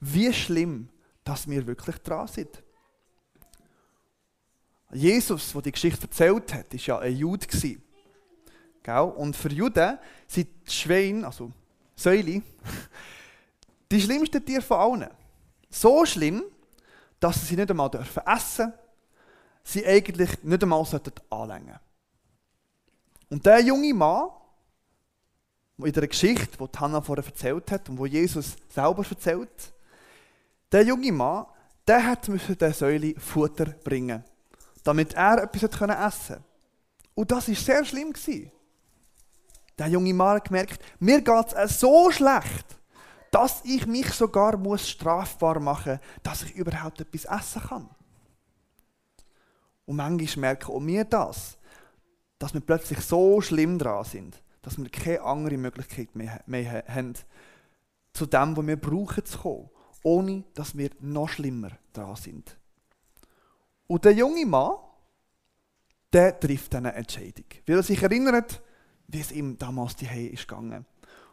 wie 0.00 0.32
schlimm 0.32 0.88
dass 1.24 1.48
wir 1.48 1.66
wirklich 1.66 1.96
dran 1.98 2.26
sind. 2.26 2.62
Jesus, 4.92 5.52
der 5.52 5.62
die 5.62 5.72
Geschichte 5.72 6.02
erzählt 6.02 6.52
hat, 6.52 6.72
war 6.72 6.80
ja 6.80 6.98
ein 6.98 7.16
Jude. 7.16 7.46
Und 9.16 9.36
für 9.36 9.50
Juden 9.50 9.98
sind 10.26 10.48
die 10.66 10.70
Schweine, 10.70 11.26
also 11.26 11.52
Säule, 11.94 12.42
die 13.90 14.00
schlimmsten 14.00 14.44
Tiere 14.44 14.62
von 14.62 14.78
allen. 14.78 15.10
So 15.70 16.04
schlimm, 16.04 16.42
dass 17.20 17.46
sie 17.46 17.56
nicht 17.56 17.70
einmal 17.70 17.88
essen 17.94 18.02
dürfen, 18.02 18.72
sie 19.64 19.86
eigentlich 19.86 20.42
nicht 20.42 20.62
einmal 20.62 20.84
anlängen 21.30 21.66
sollten. 21.68 21.80
Und 23.30 23.46
der 23.46 23.60
junge 23.60 23.94
Mann, 23.94 24.28
in 25.78 25.92
der 25.92 26.06
Geschichte, 26.06 26.58
die 26.58 26.78
Hannah 26.78 27.00
vorher 27.00 27.24
erzählt 27.24 27.70
hat 27.70 27.88
und 27.88 27.98
wo 27.98 28.04
Jesus 28.04 28.56
selber 28.68 29.04
erzählt, 29.08 29.72
der 30.72 30.82
junge 30.82 31.12
Mann, 31.12 31.46
der 31.86 32.04
hat 32.06 32.28
der 32.60 32.72
Säule 32.72 33.14
Futter 33.18 33.66
bringen, 33.66 34.24
damit 34.82 35.14
er 35.14 35.42
etwas 35.42 35.62
essen 35.64 35.78
konnte. 35.78 36.44
Und 37.14 37.30
das 37.30 37.48
war 37.48 37.54
sehr 37.54 37.84
schlimm. 37.84 38.12
Der 39.78 39.88
junge 39.88 40.14
Mann 40.14 40.36
hat 40.36 40.46
gemerkt, 40.46 40.82
mir 40.98 41.20
geht 41.20 41.52
es 41.54 41.80
so 41.80 42.10
schlecht, 42.10 42.78
dass 43.30 43.62
ich 43.64 43.86
mich 43.86 44.12
sogar 44.12 44.56
muss 44.56 44.88
strafbar 44.88 45.60
machen 45.60 45.92
muss, 45.92 46.22
dass 46.22 46.42
ich 46.42 46.54
überhaupt 46.54 47.00
etwas 47.00 47.24
essen 47.24 47.62
kann. 47.62 47.88
Und 49.84 49.96
manchmal 49.96 50.40
merken 50.40 50.72
auch 50.72 50.86
wir 50.86 51.04
das, 51.04 51.58
dass 52.38 52.54
wir 52.54 52.60
plötzlich 52.60 53.00
so 53.00 53.40
schlimm 53.40 53.78
dran 53.78 54.04
sind, 54.04 54.42
dass 54.62 54.78
wir 54.78 54.88
keine 54.88 55.22
andere 55.22 55.56
Möglichkeit 55.56 56.14
mehr, 56.14 56.42
mehr 56.46 56.84
haben, 56.88 57.14
zu 58.12 58.26
dem, 58.26 58.56
was 58.56 58.66
wir 58.66 58.76
brauchen, 58.76 59.24
zu 59.24 59.38
kommen 59.38 59.70
ohne 60.02 60.44
dass 60.54 60.76
wir 60.76 60.90
noch 61.00 61.28
schlimmer 61.28 61.70
dran 61.92 62.16
sind. 62.16 62.56
Und 63.86 64.04
der 64.04 64.12
junge 64.12 64.46
Mann, 64.46 64.76
der 66.12 66.38
trifft 66.38 66.74
eine 66.74 66.94
Entscheidung, 66.94 67.44
weil 67.66 67.76
er 67.76 67.82
sich 67.82 68.02
erinnert, 68.02 68.62
wie 69.08 69.20
es 69.20 69.32
ihm 69.32 69.58
damals 69.58 69.96
die 69.96 70.06
ist 70.06 70.48
gegangen. 70.48 70.86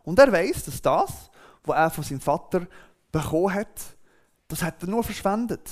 Und 0.03 0.19
er 0.19 0.31
weiß, 0.31 0.65
dass 0.65 0.81
das, 0.81 1.29
was 1.63 1.77
er 1.77 1.89
von 1.89 2.03
seinem 2.03 2.21
Vater 2.21 2.67
bekommen 3.11 3.53
hat, 3.53 3.97
das 4.47 4.63
hat 4.63 4.81
er 4.81 4.89
nur 4.89 5.03
verschwendet. 5.03 5.69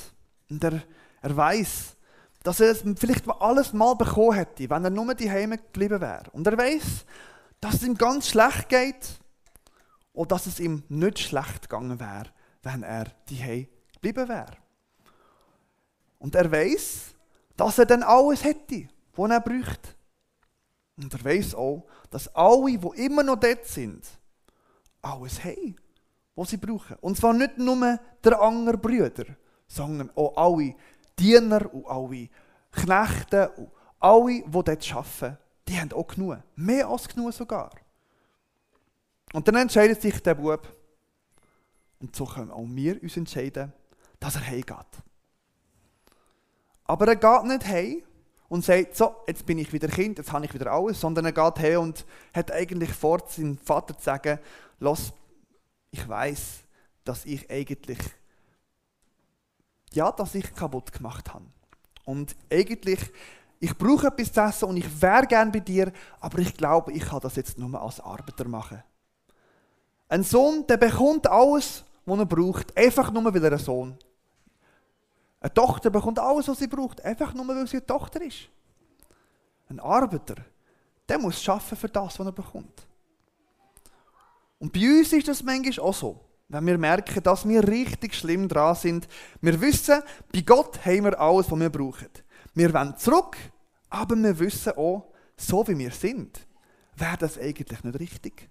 Und 0.50 0.63
er, 0.63 0.84
er 1.22 1.36
weiß, 1.36 1.96
dass 2.44 2.60
er 2.60 2.72
es 2.72 2.84
vielleicht 2.98 3.27
alles 3.27 3.74
mal 3.74 3.96
bekommen 3.96 4.34
hätte, 4.34 4.70
wenn 4.70 4.84
er 4.84 4.89
nur 4.89 5.13
die 5.16 5.30
Heime 5.30 5.58
geblieben 5.58 6.00
wäre. 6.00 6.30
Und 6.32 6.48
er 6.48 6.58
weiß, 6.58 7.06
dass 7.60 7.75
es 7.75 7.84
ihm 7.84 7.96
ganz 7.96 8.30
schlecht 8.30 8.70
geht 8.70 9.20
und 10.13 10.32
dass 10.32 10.46
es 10.46 10.60
ihm 10.60 10.84
nicht 10.89 11.20
schlecht 11.20 11.63
gegangen 11.63 12.00
wäre, 12.00 12.27
wenn 12.64 12.84
er 12.84 13.06
die 13.30 13.68
geblieben 13.94 14.28
wäre. 14.28 14.58
Und 16.20 16.36
er 16.36 16.52
weiß, 16.52 17.16
dass 17.56 17.80
er 17.80 17.86
dann 17.86 18.04
alles 18.04 18.44
hätte, 18.44 18.88
was 19.16 19.32
er 19.32 19.42
bräuchte. 19.42 19.90
Und 20.98 21.14
er 21.14 21.24
weiß 21.24 21.56
auch, 21.56 21.86
dass 22.10 22.28
alle, 22.36 22.78
die 22.78 23.06
immer 23.06 23.24
noch 23.24 23.40
dort 23.40 23.66
sind, 23.66 24.06
alles 25.02 25.44
haben, 25.44 25.76
was 26.36 26.50
sie 26.50 26.58
brauchen. 26.58 26.98
Und 27.02 27.18
zwar 27.18 27.34
nicht 27.34 27.58
nur 27.58 28.00
der 28.24 28.42
andere 28.42 28.78
Brüder, 28.78 29.26
sondern 29.68 30.10
auch 30.16 30.36
alle 30.36 30.76
Diener 31.18 31.74
und 31.74 31.86
alle 31.86 32.30
Knechte 32.72 33.50
und 33.52 33.72
alle, 34.00 34.42
die 34.42 34.52
dort 34.52 34.94
arbeiten, 34.94 35.38
die 35.68 35.80
haben 35.80 35.92
auch 35.94 36.08
genug. 36.08 36.38
Mehr 36.56 36.88
als 36.88 37.08
genug 37.08 37.34
sogar. 37.34 37.72
Und 39.34 39.48
dann 39.48 39.56
entscheidet 39.56 40.02
sich 40.02 40.22
der 40.22 40.36
Bub, 40.36 40.68
und 42.00 42.16
so 42.16 42.25
können 42.25 42.51
auch 42.51 42.66
wir 42.68 43.01
uns 43.01 43.18
entscheiden, 43.18 43.74
dass 44.20 44.36
er 44.36 44.48
heimgeht. 44.48 44.86
Aber 46.86 47.08
er 47.08 47.16
geht 47.16 47.44
nicht 47.44 47.66
heim 47.68 48.04
und 48.50 48.63
sagt, 48.63 48.96
so, 48.96 49.16
jetzt 49.27 49.46
bin 49.46 49.58
ich 49.58 49.74
wieder 49.74 49.88
Kind, 49.88 50.18
jetzt 50.18 50.32
habe 50.32 50.46
ich 50.46 50.54
wieder 50.54 50.72
alles, 50.72 51.01
sondern 51.01 51.25
er 51.25 51.34
geht 51.34 51.60
heim 51.60 51.82
und 51.82 52.06
hat 52.34 52.51
eigentlich 52.51 52.92
vor, 52.92 53.22
seinem 53.27 53.58
Vater 53.58 53.98
zu 53.98 54.04
sagen, 54.04 54.39
los, 54.80 55.12
ich 55.92 56.08
weiß, 56.08 56.60
dass 57.04 57.25
ich 57.25 57.50
eigentlich, 57.50 58.00
ja, 59.94 60.12
dass 60.12 60.36
ich 60.36 60.54
kaputt 60.54 60.92
gemacht 60.92 61.34
habe. 61.34 61.46
Und 62.06 62.36
eigentlich, 62.51 63.00
ich 63.60 63.77
brauche 63.77 64.08
etwas 64.08 64.32
zu 64.32 64.42
essen 64.42 64.70
und 64.70 64.77
ich 64.77 65.01
wäre 65.01 65.25
gern 65.25 65.51
bei 65.51 65.60
dir, 65.60 65.92
aber 66.20 66.39
ich 66.39 66.56
glaube, 66.56 66.92
ich 66.94 67.04
kann 67.04 67.20
das 67.20 67.36
jetzt 67.36 67.58
nur 67.58 67.82
als 67.82 68.00
Arbeiter 68.00 68.48
machen. 68.48 68.84
Ein 70.10 70.24
Sohn, 70.24 70.66
der 70.68 70.77
bekommt 70.77 71.27
alles, 71.27 71.84
was 72.08 72.20
er 72.20 72.26
braucht, 72.26 72.76
einfach 72.76 73.12
nur, 73.12 73.34
weil 73.34 73.44
er 73.44 73.52
ein 73.52 73.60
Sohn 73.60 73.98
Eine 75.42 75.54
Tochter 75.54 75.90
bekommt 75.90 76.20
alles, 76.20 76.48
was 76.48 76.58
sie 76.58 76.68
braucht, 76.68 77.04
einfach 77.04 77.34
nur, 77.34 77.48
weil 77.48 77.68
sie 77.68 77.78
eine 77.78 77.86
Tochter 77.86 78.22
ist. 78.22 78.50
Ein 79.70 79.80
Arbeiter, 79.80 80.36
der 81.08 81.20
muss 81.20 81.44
schaffen 81.44 81.78
für 81.78 81.90
das, 81.90 82.18
was 82.18 82.26
er 82.26 82.32
bekommt. 82.32 82.88
Und 84.60 84.72
bei 84.74 84.80
uns 84.80 85.12
ist 85.14 85.28
das 85.28 85.44
manchmal 85.44 85.86
auch 85.86 85.94
so. 85.94 86.20
Wenn 86.50 86.66
wir 86.66 86.78
merken, 86.78 87.22
dass 87.22 87.48
wir 87.48 87.68
richtig 87.68 88.16
schlimm 88.16 88.48
dran 88.48 88.74
sind. 88.74 89.08
Wir 89.42 89.60
wissen, 89.60 90.02
bei 90.32 90.42
Gott 90.42 90.84
haben 90.86 91.04
wir 91.04 91.20
alles, 91.20 91.52
was 91.52 91.60
wir 91.60 91.70
brauchen. 91.70 92.10
Wir 92.54 92.74
wollen 92.74 92.98
zurück, 92.98 93.36
aber 93.90 94.16
wir 94.16 94.40
wissen 94.40 94.72
auch, 94.78 95.12
so 95.36 95.68
wie 95.68 95.78
wir 95.78 95.92
sind, 95.92 96.48
wäre 96.96 97.18
das 97.18 97.38
eigentlich 97.38 97.84
nicht 97.84 98.00
richtig. 98.00 98.50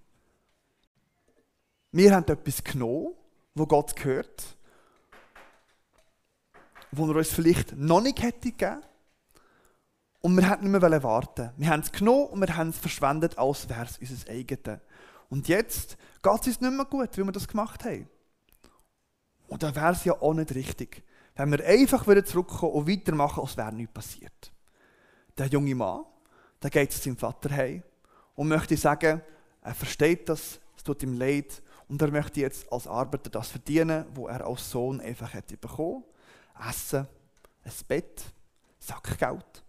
Wir 1.91 2.15
haben 2.15 2.27
etwas 2.27 2.63
genommen, 2.63 3.15
wo 3.57 3.65
Gott 3.65 3.95
gehört, 3.95 4.57
wo 6.91 7.09
er 7.09 7.17
uns 7.17 7.29
vielleicht 7.29 7.75
noch 7.75 8.01
nicht 8.01 8.21
hätte 8.21 8.51
gegeben. 8.51 8.81
Und 10.21 10.35
wir 10.35 10.49
hätten 10.49 10.69
nicht 10.69 10.81
mehr 10.81 11.03
warten. 11.03 11.51
Wir 11.57 11.69
haben 11.69 11.81
es 11.81 11.91
genommen 11.91 12.27
und 12.27 12.41
wir 12.41 12.55
haben 12.55 12.69
es 12.69 12.77
verschwendet, 12.77 13.37
als 13.37 13.69
wäre 13.69 13.85
es 13.85 13.97
unser 13.97 14.29
eigenes. 14.29 14.79
Und 15.29 15.47
jetzt 15.47 15.97
geht 16.21 16.41
es 16.41 16.47
uns 16.47 16.61
nicht 16.61 16.73
mehr 16.73 16.85
gut, 16.85 17.17
wie 17.17 17.23
wir 17.23 17.31
das 17.31 17.47
gemacht 17.47 17.83
haben. 17.85 18.09
Und 19.47 19.63
dann 19.63 19.75
wäre 19.75 19.91
es 19.91 20.03
ja 20.03 20.13
auch 20.13 20.33
nicht 20.33 20.53
richtig, 20.55 21.03
wenn 21.35 21.51
wir 21.51 21.65
einfach 21.65 22.07
wieder 22.07 22.25
zurückkommen 22.25 22.73
und 22.73 22.89
weitermachen, 22.89 23.41
als 23.41 23.55
wäre 23.55 23.71
nichts 23.73 23.93
passiert. 23.93 24.51
Der 25.37 25.47
junge 25.47 25.75
Mann, 25.75 26.03
der 26.61 26.69
geht 26.69 26.91
zu 26.91 26.99
seinem 26.99 27.17
Vater 27.17 27.49
heim 27.51 27.83
und 28.35 28.47
möchte 28.47 28.75
sagen, 28.75 29.21
er 29.61 29.75
versteht 29.75 30.27
das, 30.27 30.59
es 30.75 30.83
tut 30.83 31.03
ihm 31.03 31.13
leid 31.13 31.61
und 31.87 32.01
er 32.01 32.11
möchte 32.11 32.41
jetzt 32.41 32.71
als 32.71 32.87
Arbeiter 32.87 33.29
das 33.29 33.49
verdienen, 33.49 34.05
wo 34.13 34.27
er 34.27 34.45
als 34.45 34.69
Sohn 34.69 34.99
einfach 34.99 35.33
hätte 35.33 35.57
bekommen. 35.57 36.03
Essen, 36.69 37.07
ein 37.63 37.71
Bett, 37.87 38.23
Sackgeld. 38.79 39.63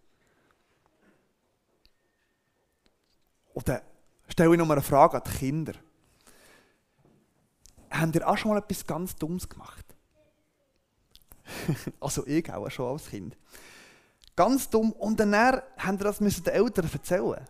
Dann 3.65 3.83
stelle 4.29 4.53
ich 4.53 4.59
noch 4.59 4.71
eine 4.71 4.83
Frage 4.83 5.17
an 5.17 5.23
die 5.27 5.39
Kinder. 5.39 5.73
Habt 7.91 8.15
ihr 8.15 8.29
auch 8.29 8.37
schon 8.39 8.53
mal 8.53 8.59
etwas 8.59 8.87
ganz 8.87 9.15
Dummes 9.17 9.49
gemacht? 9.49 9.85
also 12.01 12.27
ich 12.27 12.51
auch 12.53 12.71
schon 12.71 12.93
als 12.93 13.11
Kind. 13.11 13.37
Ganz 14.37 14.71
dumm. 14.71 14.93
Und 14.93 15.19
dann 15.21 15.35
haben 15.35 15.99
das 15.99 16.21
müssen 16.21 16.45
den 16.45 16.55
Eltern 16.55 16.89
erzählen. 16.91 17.47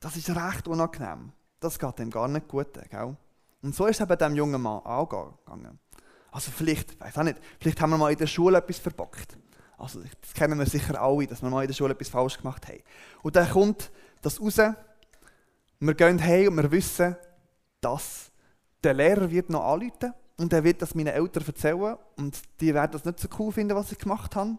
Das 0.00 0.16
ist 0.16 0.30
recht 0.30 0.66
unangenehm. 0.66 1.32
Das 1.60 1.78
geht 1.78 2.00
ihm 2.00 2.10
gar 2.10 2.28
nicht 2.28 2.48
gut. 2.48 2.72
Gell? 2.90 3.16
Und 3.62 3.74
so 3.74 3.86
ist 3.86 4.00
es 4.00 4.02
eben 4.02 4.18
dem 4.18 4.34
jungen 4.36 4.60
Mann 4.60 4.80
auch 4.84 5.08
gegangen. 5.08 5.78
Also 6.30 6.50
vielleicht, 6.50 6.92
ich 6.92 7.00
weiß 7.00 7.18
auch 7.18 7.22
nicht, 7.24 7.38
vielleicht 7.60 7.80
haben 7.80 7.90
wir 7.90 7.98
mal 7.98 8.12
in 8.12 8.18
der 8.18 8.26
Schule 8.26 8.58
etwas 8.58 8.78
verbockt. 8.78 9.36
Also 9.76 10.00
das 10.20 10.34
kennen 10.34 10.58
wir 10.58 10.66
sicher 10.66 11.00
alle, 11.00 11.26
dass 11.26 11.42
wir 11.42 11.50
mal 11.50 11.62
in 11.62 11.68
der 11.68 11.74
Schule 11.74 11.92
etwas 11.92 12.08
falsch 12.08 12.36
gemacht 12.36 12.66
haben. 12.68 12.80
Und 13.22 13.36
dann 13.36 13.48
kommt 13.48 13.90
das 14.22 14.40
raus, 14.40 14.58
wir 15.80 15.94
gehen 15.94 16.22
heim 16.22 16.48
und 16.48 16.56
wir 16.56 16.70
wissen, 16.70 17.16
dass 17.80 18.30
der 18.82 18.94
Lehrer 18.94 19.30
wird 19.30 19.50
noch 19.50 19.64
anrufen 19.64 20.12
und 20.36 20.52
er 20.52 20.64
wird 20.64 20.82
das 20.82 20.94
meinen 20.94 21.08
Eltern 21.08 21.44
erzählen 21.46 21.96
und 22.16 22.40
die 22.60 22.74
werden 22.74 22.92
das 22.92 23.04
nicht 23.04 23.20
so 23.20 23.28
cool 23.38 23.52
finden, 23.52 23.76
was 23.76 23.92
ich 23.92 23.98
gemacht 23.98 24.34
habe. 24.36 24.58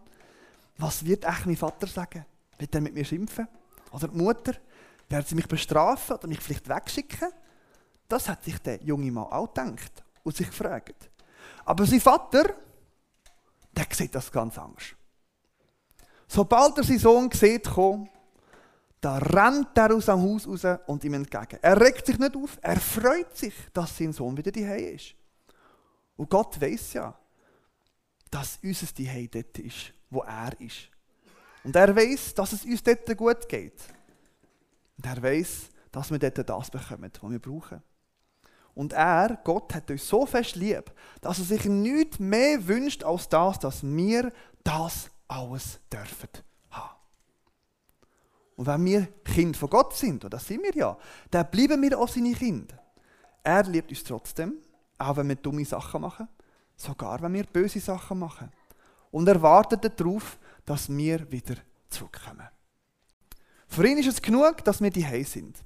Was 0.78 1.06
wird 1.06 1.26
echt 1.26 1.46
mein 1.46 1.58
Vater 1.58 1.88
sagen? 1.88 2.26
Wird 2.58 2.74
er 2.74 2.82
mit 2.82 2.94
mir 2.94 3.04
schimpfen? 3.04 3.48
Oder 3.92 4.08
die 4.08 4.18
Mutter? 4.18 4.54
Werden 5.10 5.26
sie 5.28 5.36
mich 5.36 5.48
bestrafen 5.48 6.16
oder 6.16 6.28
mich 6.28 6.40
vielleicht 6.40 6.70
wegschicken? 6.70 7.30
Das 8.10 8.28
hat 8.28 8.44
sich 8.44 8.58
der 8.60 8.84
junge 8.84 9.12
Mann 9.12 9.26
auch 9.26 9.54
gedacht 9.54 10.04
und 10.24 10.36
sich 10.36 10.48
gefragt. 10.48 11.10
Aber 11.64 11.86
sein 11.86 12.02
Vater, 12.02 12.56
der 13.72 13.86
sieht 13.92 14.14
das 14.16 14.32
ganz 14.32 14.58
anders. 14.58 14.96
Sobald 16.28 16.78
er 16.78 16.84
seinen 16.84 17.00
Sohn 17.00 17.32
sieht, 17.32 17.70
da 19.02 19.18
rennt 19.18 19.78
er 19.78 19.96
aus 19.96 20.06
dem 20.06 20.22
Haus 20.22 20.48
raus 20.48 20.80
und 20.88 21.04
ihm 21.04 21.14
entgegen. 21.14 21.60
Er 21.62 21.80
regt 21.80 22.06
sich 22.06 22.18
nicht 22.18 22.36
auf, 22.36 22.58
er 22.62 22.80
freut 22.80 23.38
sich, 23.38 23.54
dass 23.74 23.96
sein 23.96 24.12
Sohn 24.12 24.36
wieder 24.36 24.52
daheim 24.52 24.96
ist. 24.96 25.16
Und 26.18 26.30
Gott 26.30 26.60
weiß 26.60 26.94
ja, 26.94 27.18
dass 28.30 28.60
unser 28.62 28.88
Zuhause 28.94 29.28
dort 29.30 29.60
ist, 29.60 29.94
wo 30.10 30.22
er 30.22 30.60
ist. 30.60 30.90
Und 31.64 31.76
er 31.76 31.96
weiß, 31.96 32.34
dass 32.34 32.54
es 32.54 32.66
uns 32.66 32.84
dort 32.84 33.18
gut 33.18 33.48
geht. 33.48 33.82
Und 34.98 35.06
er 35.06 35.22
weiß, 35.22 35.70
dass 35.92 36.12
wir 36.12 36.20
dort 36.20 36.50
das 36.50 36.70
bekommen, 36.70 37.12
was 37.22 37.32
wir 37.32 37.40
brauchen. 37.40 37.82
Und 38.80 38.94
er, 38.94 39.40
Gott, 39.44 39.76
hat 39.76 39.92
uns 39.92 40.08
so 40.08 40.26
fest 40.26 40.56
lieb, 40.56 40.90
dass 41.20 41.40
er 41.40 41.44
sich 41.44 41.66
nichts 41.66 42.18
mehr 42.18 42.66
wünscht 42.66 43.04
als 43.04 43.28
das, 43.28 43.60
dass 43.60 43.84
wir 43.84 44.32
das 44.64 45.10
alles 45.28 45.82
dürfen 45.92 46.30
haben. 46.72 46.96
Und 48.56 48.68
wenn 48.68 48.86
wir 48.86 49.08
Kind 49.26 49.58
von 49.58 49.70
Gott 49.70 49.98
sind, 49.98 50.24
und 50.24 50.34
das 50.34 50.48
sind 50.48 50.64
wir 50.64 50.74
ja, 50.74 50.98
dann 51.30 51.52
bleiben 51.52 51.82
wir 51.82 52.00
auch 52.00 52.08
seine 52.08 52.32
Kinder. 52.32 52.80
Er 53.44 53.64
liebt 53.64 53.90
uns 53.90 54.06
trotzdem 54.06 54.60
auch 55.00 55.18
wenn 55.18 55.30
wir 55.30 55.36
dumme 55.36 55.66
Sachen 55.66 56.02
machen, 56.02 56.28
sogar 56.76 57.22
wenn 57.22 57.34
wir 57.34 57.46
böse 57.46 57.80
Sachen 57.80 58.20
machen. 58.20 58.52
Und 59.12 59.28
er 59.28 59.42
wartet 59.42 60.00
darauf, 60.00 60.38
dass 60.66 60.90
wir 60.90 61.30
wieder 61.32 61.56
zurückkommen. 61.90 62.48
Für 63.68 63.88
ihn 63.88 63.98
ist 63.98 64.08
es 64.08 64.22
genug, 64.22 64.64
dass 64.64 64.82
wir 64.82 64.92
die 64.92 65.24
sind. 65.24 65.58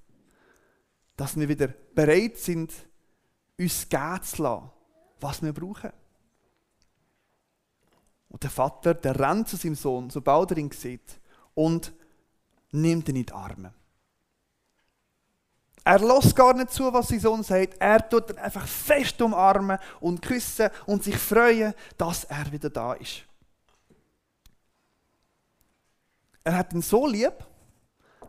Dass 1.18 1.38
wir 1.38 1.50
wieder 1.50 1.68
bereit 1.68 2.38
sind, 2.38 2.74
uns 3.58 3.88
geben 3.88 4.24
zu 4.24 4.44
lassen, 4.44 4.72
was 5.20 5.42
wir 5.42 5.54
brauchen. 5.54 5.92
Und 8.30 8.42
der 8.42 8.50
Vater, 8.50 8.94
der 8.96 9.20
rennt 9.20 9.48
zu 9.48 9.58
seinem 9.58 9.76
Sohn, 9.76 10.10
sobald 10.10 10.52
er 10.52 10.58
ihn 10.58 10.72
sieht, 10.72 11.20
und 11.54 11.94
nimmt 12.72 13.08
ihn 13.10 13.18
in 13.18 13.26
die 13.26 13.32
Arme. 13.32 13.74
Er 15.86 16.00
lässt 16.00 16.36
gar 16.36 16.54
nicht 16.54 16.72
zu, 16.72 16.92
was 16.94 17.10
sein 17.10 17.20
Sohn 17.20 17.44
sagt. 17.44 17.76
Er 17.80 18.10
tut 18.10 18.30
ihn 18.30 18.38
einfach 18.38 18.66
fest 18.66 19.22
umarmen 19.22 19.78
und 20.00 20.22
küssen 20.22 20.70
und 20.86 21.04
sich 21.04 21.18
freuen, 21.18 21.74
dass 21.98 22.24
er 22.24 22.52
wieder 22.52 22.70
da 22.70 22.94
ist. 22.94 23.24
Er 26.44 26.58
hat 26.58 26.74
ihn 26.74 26.82
so 26.82 27.06
lieb, 27.06 27.34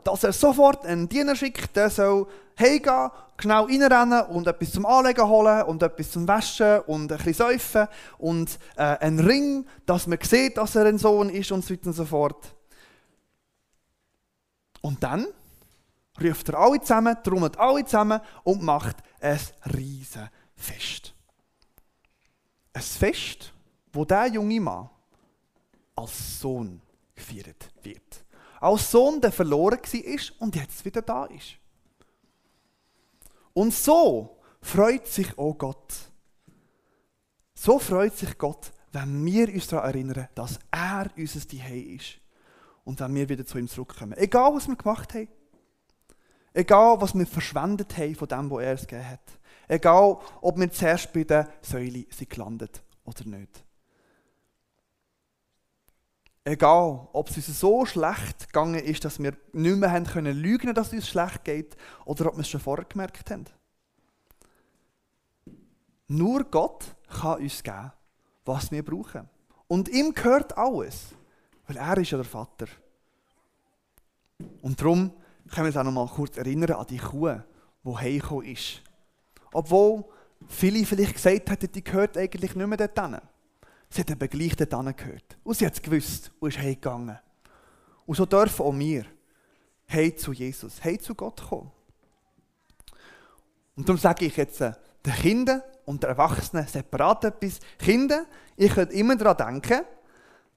dass 0.05 0.25
er 0.25 0.33
sofort 0.33 0.87
einen 0.87 1.09
Diener 1.09 1.37
schickt, 1.37 1.75
der 1.77 1.91
soll 1.91 2.27
heimgehen, 2.59 3.11
genau 3.37 3.65
reinrennen 3.65 4.27
und 4.27 4.47
etwas 4.47 4.73
zum 4.73 4.87
Anlegen 4.87 5.27
holen 5.27 5.63
und 5.65 5.83
etwas 5.83 6.11
zum 6.11 6.29
Waschen 6.29 6.81
und 6.81 7.11
ein 7.11 7.19
bisschen 7.19 7.35
säufen 7.35 7.89
und 8.19 8.59
äh, 8.77 8.83
einen 8.83 9.21
Ring, 9.21 9.67
dass 9.87 10.07
man 10.07 10.19
sieht, 10.23 10.57
dass 10.57 10.77
er 10.77 10.87
ein 10.87 10.99
Sohn 10.99 11.31
ist 11.31 11.51
und 11.51 11.65
so 11.65 11.75
weiter 11.75 11.87
und 11.87 11.93
so 11.95 12.05
fort. 12.05 12.55
Und 14.83 15.03
dann 15.03 15.27
ruft 16.23 16.49
er 16.51 16.59
alle 16.59 16.81
zusammen, 16.81 17.17
trommelt 17.23 17.59
alle 17.59 17.85
zusammen 17.85 18.21
und 18.45 18.63
macht 18.63 18.97
ein 19.21 19.41
riesen 19.75 20.29
Fest. 20.57 21.15
Ein 22.73 22.83
Fest, 22.83 23.53
wo 23.93 24.05
der 24.05 24.27
junge 24.27 24.61
Mann 24.61 24.91
als 25.97 26.41
Sohn 26.41 26.81
gefeiert 27.15 27.71
wird. 27.83 28.24
Als 28.65 28.91
Sohn, 28.91 29.21
der 29.21 29.31
verloren 29.31 29.79
war 29.79 30.21
und 30.39 30.57
jetzt 30.57 30.83
wieder 30.87 31.03
da 31.03 31.27
ist. 31.27 31.57
Und 33.53 33.75
so 33.75 34.39
freut 34.63 35.07
sich 35.07 35.37
auch 35.37 35.53
Gott. 35.53 35.93
So 37.55 37.79
freut 37.79 38.17
sich 38.17 38.39
Gott, 38.39 38.73
wenn 38.93 39.23
wir 39.27 39.53
uns 39.53 39.67
daran 39.67 39.91
erinnern, 39.91 40.29
dass 40.35 40.59
er 40.71 41.11
unser 41.15 41.47
Zuhause 41.47 41.75
ist. 41.75 42.21
Und 42.85 43.01
wenn 43.01 43.15
wir 43.15 43.29
wieder 43.29 43.45
zu 43.45 43.59
ihm 43.59 43.69
zurückkommen. 43.69 44.15
Egal, 44.17 44.55
was 44.55 44.67
wir 44.67 44.77
gemacht 44.77 45.13
haben. 45.13 45.29
Egal, 46.55 46.99
was 47.03 47.15
wir 47.15 47.27
verschwendet 47.27 47.95
haben 47.99 48.15
von 48.15 48.29
dem, 48.29 48.51
was 48.51 48.63
er 48.63 48.73
uns 48.73 48.87
gegeben 48.87 49.11
hat. 49.11 49.39
Egal, 49.69 50.19
ob 50.41 50.59
wir 50.59 50.73
zuerst 50.73 51.13
bei 51.13 51.25
der 51.25 51.53
Säule 51.61 52.07
sind 52.09 52.31
gelandet 52.31 52.83
oder 53.05 53.27
nicht. 53.27 53.63
Egal, 56.47 57.09
ob 57.15 57.31
es 57.31 57.37
uns 57.37 57.59
so 57.59 57.87
schlecht 57.87 58.49
gegangen 58.49 58.85
ist, 58.85 59.05
dass 59.05 59.19
wir 59.19 59.35
nicht 59.53 59.77
mehr 59.77 59.91
haben 59.91 60.05
können 60.05 60.37
lügen, 60.37 60.75
dass 60.75 60.89
es 60.89 60.93
uns 60.93 61.09
schlecht 61.09 61.45
geht, 61.45 61.75
oder 62.05 62.27
ob 62.27 62.35
wir 62.37 62.43
es 62.43 62.49
schon 62.51 62.61
vorher 62.61 62.85
gemerkt 62.85 63.31
haben. 63.31 63.47
Nur 66.07 66.45
Gott 66.45 66.85
kann 67.09 67.41
uns 67.41 67.63
geben, 67.63 67.93
was 68.45 68.71
wir 68.71 68.85
brauchen. 68.85 69.29
Und 69.69 69.89
ihm 69.89 70.13
gehört 70.13 70.59
alles, 70.59 71.15
weil 71.67 71.79
er 71.79 71.97
ist 71.97 72.11
ja 72.11 72.19
der 72.19 72.27
Vater. 72.27 72.67
Und 74.61 74.79
darum 74.79 75.13
können 75.51 75.65
wir 75.65 75.67
uns 75.67 75.77
auch 75.79 75.85
noch 75.85 75.93
mal 75.93 76.07
kurz 76.09 76.37
erinnern 76.37 76.73
an 76.73 76.87
die 76.87 76.99
Kuh, 76.99 77.41
die 77.85 77.97
heimgekommen 77.97 78.47
ist. 78.47 78.83
Obwohl 79.51 80.05
viele 80.47 80.85
vielleicht 80.85 81.15
gesagt 81.15 81.49
hätten, 81.49 81.73
die 81.73 81.83
gehört 81.83 82.19
eigentlich 82.19 82.55
nicht 82.55 82.67
mehr 82.67 82.77
dorthin. 82.77 83.19
Sie 83.95 84.01
hat 84.01 84.11
eben 84.11 84.29
gleich 84.29 84.57
dorthin 84.57 84.97
gehört. 84.97 85.39
Und 85.45 85.57
sie 85.57 85.65
hat 85.65 85.75
es 85.75 85.81
gewusst 85.81 86.33
und 86.41 86.49
ist 86.49 86.59
heimgegangen. 86.59 87.17
Und 88.07 88.17
so 88.17 88.27
dürfen 88.27 88.67
auch 88.67 88.77
wir 88.77 89.07
heim 89.89 90.17
zu 90.17 90.33
Jesus, 90.33 90.83
heim 90.83 90.99
zu 90.99 91.15
Gott 91.15 91.41
kommen. 91.49 91.71
Und 93.77 93.89
darum 93.89 94.01
sage 94.01 94.25
ich 94.25 94.37
jetzt 94.37 94.61
äh, 94.61 94.73
den 95.07 95.13
Kindern 95.13 95.63
und 95.85 96.03
den 96.03 96.11
Erwachsenen 96.11 96.67
separat 96.67 97.25
etwas. 97.27 97.61
Kinder, 97.79 98.27
ihr 98.57 98.69
könnt 98.69 98.91
immer 98.91 99.15
daran 99.15 99.61
denken, 99.61 99.85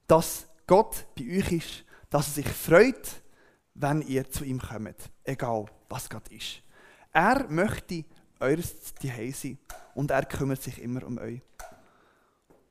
dass 0.08 0.48
Gott 0.66 1.06
bei 1.16 1.38
euch 1.38 1.52
ist, 1.52 1.84
dass 2.10 2.26
er 2.30 2.42
sich 2.42 2.48
freut, 2.48 3.22
wenn 3.74 4.02
ihr 4.02 4.28
zu 4.28 4.42
ihm 4.42 4.60
kommt, 4.60 4.96
egal 5.22 5.66
was 5.88 6.10
gerade 6.10 6.34
ist. 6.34 6.60
Er 7.12 7.46
möchte 7.48 8.04
eures 8.40 8.94
Zuhause 8.96 9.32
sein 9.32 9.58
und 9.94 10.10
er 10.10 10.24
kümmert 10.24 10.60
sich 10.60 10.82
immer 10.82 11.04
um 11.04 11.18
euch. 11.18 11.40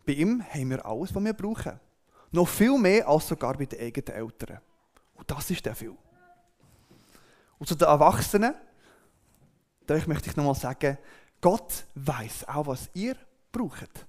Bei 0.07 0.13
ihm 0.13 0.41
haben 0.41 0.69
wir 0.69 0.85
alles, 0.85 1.13
was 1.13 1.21
wir 1.21 1.33
brauchen. 1.33 1.77
Noch 2.31 2.47
viel 2.47 2.77
mehr 2.77 3.05
als 3.05 3.27
sogar 3.27 3.57
bei 3.57 3.65
den 3.65 3.77
eigenen 3.77 4.15
Eltern. 4.15 4.61
Und 5.15 5.29
das 5.29 5.51
ist 5.51 5.65
der 5.65 5.75
viel. 5.75 5.97
Und 7.59 7.67
zu 7.67 7.75
den 7.75 7.89
Erwachsenen, 7.89 8.55
da 9.85 9.95
möchte 10.07 10.29
ich 10.29 10.37
nochmal 10.37 10.55
sagen, 10.55 10.97
Gott 11.41 11.85
weiß 11.95 12.47
auch, 12.47 12.67
was 12.67 12.89
ihr 12.93 13.17
braucht. 13.51 14.05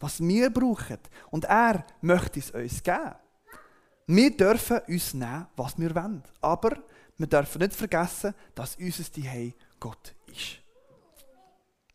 Was 0.00 0.20
wir 0.20 0.50
brauchen. 0.50 0.98
Und 1.30 1.44
er 1.44 1.84
möchte 2.00 2.40
es 2.40 2.50
uns 2.50 2.82
geben. 2.82 3.14
Wir 4.08 4.36
dürfen 4.36 4.80
uns 4.88 5.14
nehmen, 5.14 5.46
was 5.54 5.78
wir 5.78 5.94
wollen. 5.94 6.22
Aber 6.40 6.82
wir 7.16 7.26
dürfen 7.28 7.60
nicht 7.60 7.74
vergessen, 7.74 8.34
dass 8.56 8.74
unser 8.74 9.04
Zuhause 9.04 9.52
Gott 9.78 10.14
ist. 10.26 10.58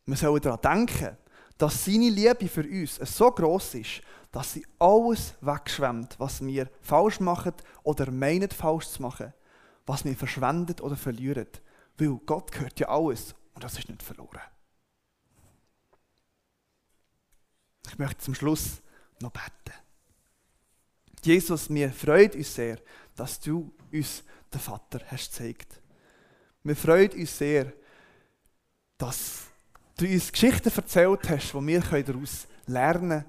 Wir 0.06 0.16
sollen 0.16 0.42
daran 0.42 0.88
denken, 0.88 1.18
dass 1.58 1.86
seine 1.86 2.10
Liebe 2.10 2.48
für 2.48 2.64
uns 2.64 2.96
so 2.96 3.32
groß 3.32 3.76
ist, 3.76 4.02
dass 4.32 4.54
sie 4.54 4.66
alles 4.80 5.36
wegschwemmt, 5.42 6.20
was 6.20 6.44
wir 6.44 6.70
falsch 6.82 7.20
machen 7.20 7.54
oder 7.84 8.10
meinen 8.10 8.50
falsch 8.50 8.88
zu 8.88 9.02
machen, 9.02 9.34
was 9.86 10.04
wir 10.04 10.16
verschwendet 10.16 10.82
oder 10.82 10.96
verlieren. 10.96 11.48
Weil 11.98 12.20
Gott 12.26 12.52
gehört 12.52 12.80
ja 12.80 12.90
alles 12.90 13.36
und 13.54 13.64
das 13.64 13.78
ist 13.78 13.90
nicht 13.90 14.02
verloren. 14.02 14.42
Ich 17.88 18.00
möchte 18.00 18.24
zum 18.24 18.34
Schluss 18.34 18.82
noch 19.22 19.32
beten. 19.32 19.78
Jesus, 21.24 21.70
mir 21.70 21.92
freut 21.92 22.36
uns 22.36 22.56
sehr, 22.56 22.80
dass 23.16 23.40
du 23.40 23.74
uns 23.92 24.24
den 24.52 24.60
Vater 24.60 25.00
hast 25.08 25.32
gezeigt. 25.32 25.80
Wir 26.64 26.76
freuen 26.76 27.12
uns 27.12 27.38
sehr, 27.38 27.72
dass 28.98 29.53
du 29.98 30.06
uns 30.06 30.32
Geschichten 30.32 30.72
erzählt 30.76 31.30
hast, 31.30 31.54
wo 31.54 31.66
wir 31.66 31.80
daraus 31.82 32.48
lernen 32.66 33.10
können, 33.10 33.26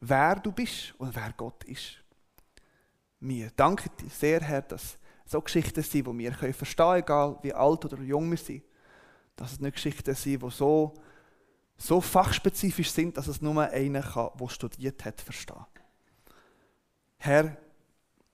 wer 0.00 0.36
du 0.36 0.52
bist 0.52 0.94
und 0.98 1.14
wer 1.14 1.32
Gott 1.36 1.64
ist. 1.64 1.96
Wir 3.20 3.50
danken 3.50 3.90
dir 4.00 4.10
sehr, 4.10 4.40
Herr, 4.40 4.62
dass 4.62 4.96
so 5.24 5.40
Geschichten 5.40 5.82
sind, 5.82 6.06
die 6.06 6.18
wir 6.18 6.32
verstehen 6.32 6.86
können, 6.86 6.98
egal 7.00 7.38
wie 7.42 7.52
alt 7.52 7.84
oder 7.84 8.00
jung 8.02 8.30
wir 8.30 8.38
sind. 8.38 8.62
Dass 9.36 9.52
es 9.52 9.60
nicht 9.60 9.74
Geschichten 9.74 10.14
sind, 10.14 10.42
die 10.42 10.50
so, 10.50 10.94
so 11.76 12.00
fachspezifisch 12.00 12.90
sind, 12.90 13.16
dass 13.16 13.26
es 13.26 13.42
nur 13.42 13.60
einer 13.62 14.02
kann, 14.02 14.30
der 14.40 14.48
studiert 14.48 15.04
hat, 15.04 15.20
verstehen. 15.20 15.66
Herr, 17.18 17.56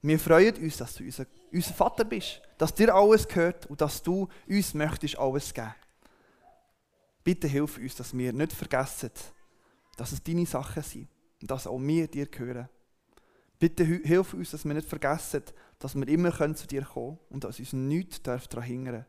wir 0.01 0.19
freuen 0.19 0.55
uns, 0.57 0.77
dass 0.77 0.93
du 0.93 1.03
unser, 1.03 1.25
unser 1.51 1.73
Vater 1.73 2.05
bist, 2.05 2.41
dass 2.57 2.73
dir 2.73 2.93
alles 2.93 3.27
gehört 3.27 3.65
und 3.65 3.81
dass 3.81 4.01
du 4.03 4.27
uns 4.47 4.73
möchtest 4.75 5.17
alles 5.17 5.53
geben. 5.53 5.73
Bitte 7.25 7.47
hilf 7.47 7.79
uns, 7.79 7.95
dass 7.95 8.15
wir 8.15 8.31
nicht 8.31 8.53
vergessen, 8.53 9.09
dass 9.97 10.11
es 10.11 10.21
deine 10.21 10.45
Sachen 10.45 10.83
sind 10.83 11.09
und 11.41 11.49
dass 11.49 11.65
auch 11.65 11.79
wir 11.79 12.07
dir 12.07 12.27
gehören. 12.27 12.69
Bitte 13.57 13.83
hilf 13.83 14.35
uns, 14.35 14.51
dass 14.51 14.63
wir 14.63 14.75
nicht 14.75 14.87
vergessen, 14.87 15.41
dass 15.79 15.95
wir 15.95 16.07
immer 16.07 16.55
zu 16.55 16.67
dir 16.67 16.83
kommen 16.83 17.17
können 17.17 17.27
und 17.31 17.43
dass 17.43 17.57
uns 17.57 17.73
nichts 17.73 18.21
daran 18.21 18.63
hindern. 18.63 19.05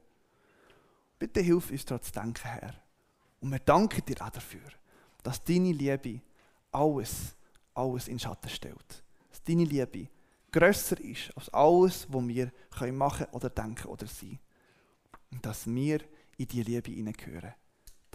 Bitte 1.19 1.43
hilf 1.43 1.71
uns 1.71 1.85
daran 1.85 2.03
zu 2.03 2.13
denken, 2.13 2.49
Herr. 2.49 2.75
Und 3.41 3.51
wir 3.51 3.59
danken 3.59 4.03
dir 4.07 4.23
auch 4.23 4.31
dafür, 4.31 4.71
dass 5.23 5.45
deine 5.45 5.73
Liebe 5.73 6.23
alles, 6.73 7.37
alles 7.75 8.09
in 8.09 8.19
Schatten 8.19 8.49
stellt. 8.49 9.05
Dass 9.29 9.43
deine 9.43 9.65
Liebe 9.65 10.09
grösser 10.51 10.99
ist 11.03 11.37
als 11.37 11.51
alles, 11.51 12.07
was 12.11 12.27
wir 12.27 12.51
machen 12.95 13.27
oder 13.33 13.51
denken 13.51 13.89
oder 13.89 14.07
sein. 14.07 14.39
Und 15.31 15.45
dass 15.45 15.67
wir 15.67 16.01
in 16.39 16.49
diese 16.49 16.63
Liebe 16.63 16.93
hineingehören. 16.93 17.53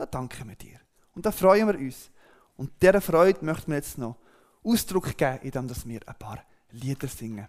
Da 0.02 0.08
danken 0.08 0.50
wir 0.50 0.56
dir. 0.56 0.80
Und 1.14 1.28
da 1.28 1.32
freuen 1.32 1.68
wir 1.68 1.78
uns. 1.78 2.10
Und 2.58 2.72
dieser 2.82 3.02
Freude 3.02 3.46
möchten 3.46 3.70
wir 3.70 3.76
jetzt 3.76 4.00
noch 4.00 4.18
Ausdruck 4.64 5.16
geben, 5.16 5.42
indem 5.44 5.70
wir 5.86 6.00
ein 6.08 6.16
paar 6.16 6.44
Lieder 6.72 7.08
singen. 7.08 7.48